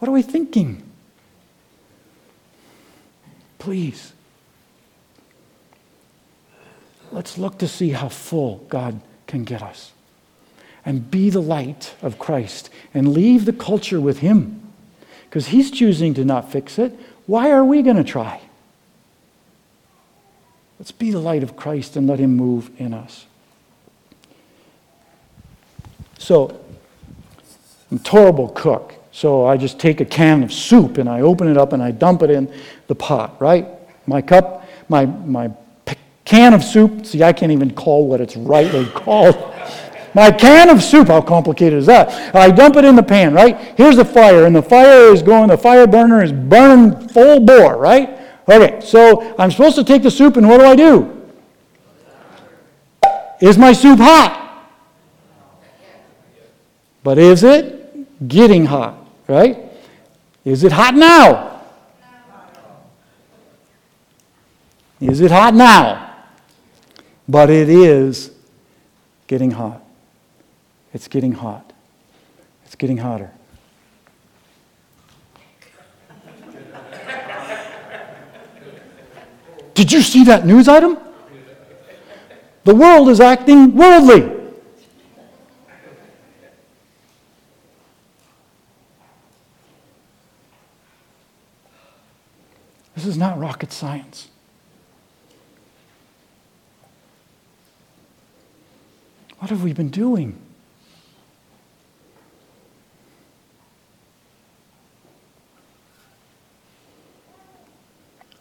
What 0.00 0.08
are 0.08 0.12
we 0.12 0.22
thinking? 0.22 0.82
Please. 3.58 4.14
Let's 7.12 7.36
look 7.36 7.58
to 7.58 7.68
see 7.68 7.90
how 7.90 8.08
full 8.08 8.64
God 8.68 9.00
can 9.26 9.44
get 9.44 9.62
us. 9.62 9.92
And 10.86 11.10
be 11.10 11.28
the 11.28 11.42
light 11.42 11.94
of 12.00 12.18
Christ 12.18 12.70
and 12.94 13.12
leave 13.12 13.44
the 13.44 13.52
culture 13.52 14.00
with 14.00 14.20
Him. 14.20 14.62
Because 15.28 15.48
He's 15.48 15.70
choosing 15.70 16.14
to 16.14 16.24
not 16.24 16.50
fix 16.50 16.78
it. 16.78 16.98
Why 17.26 17.50
are 17.50 17.64
we 17.64 17.82
going 17.82 17.96
to 17.96 18.04
try? 18.04 18.40
Let's 20.78 20.92
be 20.92 21.10
the 21.10 21.18
light 21.18 21.42
of 21.42 21.56
Christ 21.56 21.94
and 21.96 22.06
let 22.06 22.18
Him 22.18 22.34
move 22.34 22.70
in 22.78 22.94
us. 22.94 23.26
So, 26.18 26.58
I'm 27.90 27.98
a 27.98 28.00
terrible 28.00 28.48
cook. 28.48 28.94
So 29.12 29.46
I 29.46 29.56
just 29.56 29.78
take 29.78 30.00
a 30.00 30.04
can 30.04 30.42
of 30.42 30.52
soup 30.52 30.98
and 30.98 31.08
I 31.08 31.20
open 31.22 31.48
it 31.48 31.56
up 31.56 31.72
and 31.72 31.82
I 31.82 31.90
dump 31.90 32.22
it 32.22 32.30
in 32.30 32.52
the 32.86 32.94
pot, 32.94 33.40
right? 33.40 33.66
My 34.06 34.22
cup, 34.22 34.64
my, 34.88 35.06
my 35.06 35.50
can 36.24 36.54
of 36.54 36.62
soup. 36.62 37.06
See, 37.06 37.22
I 37.22 37.32
can't 37.32 37.50
even 37.50 37.72
call 37.72 38.06
what 38.06 38.20
it's 38.20 38.36
rightly 38.36 38.86
called. 38.94 39.36
My 40.14 40.30
can 40.30 40.70
of 40.70 40.82
soup, 40.82 41.08
how 41.08 41.20
complicated 41.20 41.78
is 41.78 41.86
that? 41.86 42.34
I 42.34 42.50
dump 42.50 42.76
it 42.76 42.84
in 42.84 42.96
the 42.96 43.02
pan, 43.02 43.32
right? 43.32 43.56
Here's 43.76 43.96
the 43.96 44.04
fire, 44.04 44.44
and 44.46 44.54
the 44.54 44.62
fire 44.62 45.12
is 45.12 45.22
going, 45.22 45.48
the 45.48 45.58
fire 45.58 45.86
burner 45.86 46.22
is 46.22 46.32
burning 46.32 47.08
full 47.08 47.40
bore, 47.40 47.76
right? 47.76 48.18
Okay, 48.48 48.80
so 48.80 49.34
I'm 49.38 49.50
supposed 49.50 49.76
to 49.76 49.84
take 49.84 50.02
the 50.02 50.10
soup, 50.10 50.36
and 50.36 50.48
what 50.48 50.58
do 50.58 50.64
I 50.64 50.74
do? 50.74 51.28
Is 53.40 53.56
my 53.56 53.72
soup 53.72 53.98
hot? 54.00 54.68
But 57.02 57.18
is 57.18 57.44
it 57.44 58.28
getting 58.28 58.66
hot, 58.66 58.99
right? 59.30 59.56
Is 60.44 60.64
it 60.64 60.72
hot 60.72 60.94
now? 60.94 61.62
Is 65.00 65.20
it 65.20 65.30
hot 65.30 65.54
now? 65.54 66.14
But 67.28 67.48
it 67.48 67.68
is 67.68 68.32
getting 69.28 69.52
hot. 69.52 69.82
It's 70.92 71.06
getting 71.06 71.32
hot. 71.32 71.72
It's 72.66 72.74
getting 72.74 72.98
hotter. 72.98 73.30
Did 79.74 79.92
you 79.92 80.02
see 80.02 80.24
that 80.24 80.44
news 80.44 80.68
item? 80.68 80.98
The 82.64 82.74
world 82.74 83.08
is 83.08 83.20
acting 83.20 83.74
worldly. 83.74 84.39
Not 93.20 93.38
rocket 93.38 93.70
science. 93.70 94.28
What 99.38 99.50
have 99.50 99.62
we 99.62 99.72
been 99.72 99.90
doing? 99.90 100.38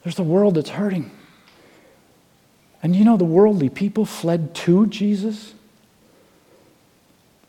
There's 0.04 0.18
a 0.18 0.24
world 0.24 0.56
that's 0.56 0.70
hurting. 0.70 1.12
And 2.82 2.96
you 2.96 3.04
know, 3.04 3.18
the 3.18 3.26
worldly 3.26 3.70
people 3.70 4.06
fled 4.06 4.56
to 4.56 4.88
Jesus. 4.88 5.54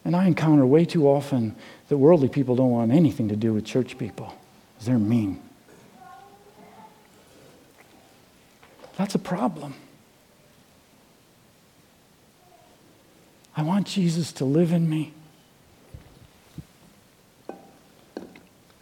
And 0.05 0.17
I 0.17 0.27
encounter 0.27 0.67
way 0.67 0.85
too 0.85 1.07
often 1.07 1.55
that 1.89 1.97
worldly 1.97 2.29
people 2.29 2.57
don't 2.57 2.71
want 2.71 2.91
anything 2.91 3.29
to 3.29 3.37
do 3.37 3.55
with 3.55 3.65
church 3.65 3.97
people, 3.99 4.37
they're 4.81 4.99
mean. 4.99 5.41
That's 9.01 9.15
a 9.15 9.19
problem. 9.19 9.73
I 13.57 13.63
want 13.63 13.87
Jesus 13.87 14.31
to 14.33 14.45
live 14.45 14.73
in 14.73 14.91
me. 14.91 15.15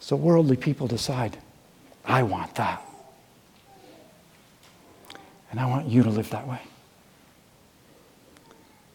So 0.01 0.17
worldly 0.17 0.57
people 0.57 0.87
decide, 0.87 1.37
I 2.03 2.23
want 2.23 2.55
that. 2.55 2.85
And 5.51 5.57
I 5.57 5.67
want 5.67 5.87
you 5.87 6.03
to 6.03 6.09
live 6.09 6.29
that 6.31 6.45
way. 6.45 6.59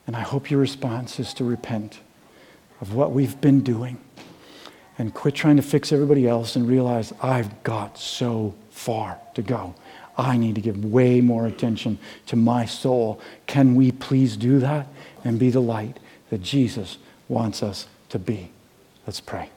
And 0.06 0.14
I 0.16 0.20
hope 0.20 0.50
your 0.50 0.60
response 0.60 1.18
is 1.18 1.32
to 1.34 1.44
repent 1.44 2.00
of 2.82 2.92
what 2.92 3.12
we've 3.12 3.40
been 3.40 3.62
doing 3.62 3.98
and 4.98 5.14
quit 5.14 5.34
trying 5.34 5.56
to 5.56 5.62
fix 5.62 5.90
everybody 5.90 6.28
else 6.28 6.54
and 6.54 6.68
realize 6.68 7.14
I've 7.22 7.62
got 7.62 7.96
so 7.96 8.54
far 8.68 9.18
to 9.36 9.40
go. 9.40 9.74
I 10.16 10.36
need 10.36 10.54
to 10.54 10.60
give 10.60 10.84
way 10.84 11.20
more 11.20 11.46
attention 11.46 11.98
to 12.26 12.36
my 12.36 12.66
soul. 12.66 13.20
Can 13.46 13.74
we 13.74 13.90
please 13.90 14.36
do 14.36 14.58
that 14.60 14.86
and 15.24 15.38
be 15.38 15.50
the 15.50 15.60
light 15.60 15.98
that 16.30 16.42
Jesus 16.42 16.98
wants 17.28 17.62
us 17.62 17.88
to 18.10 18.18
be? 18.18 18.50
Let's 19.06 19.20
pray. 19.20 19.50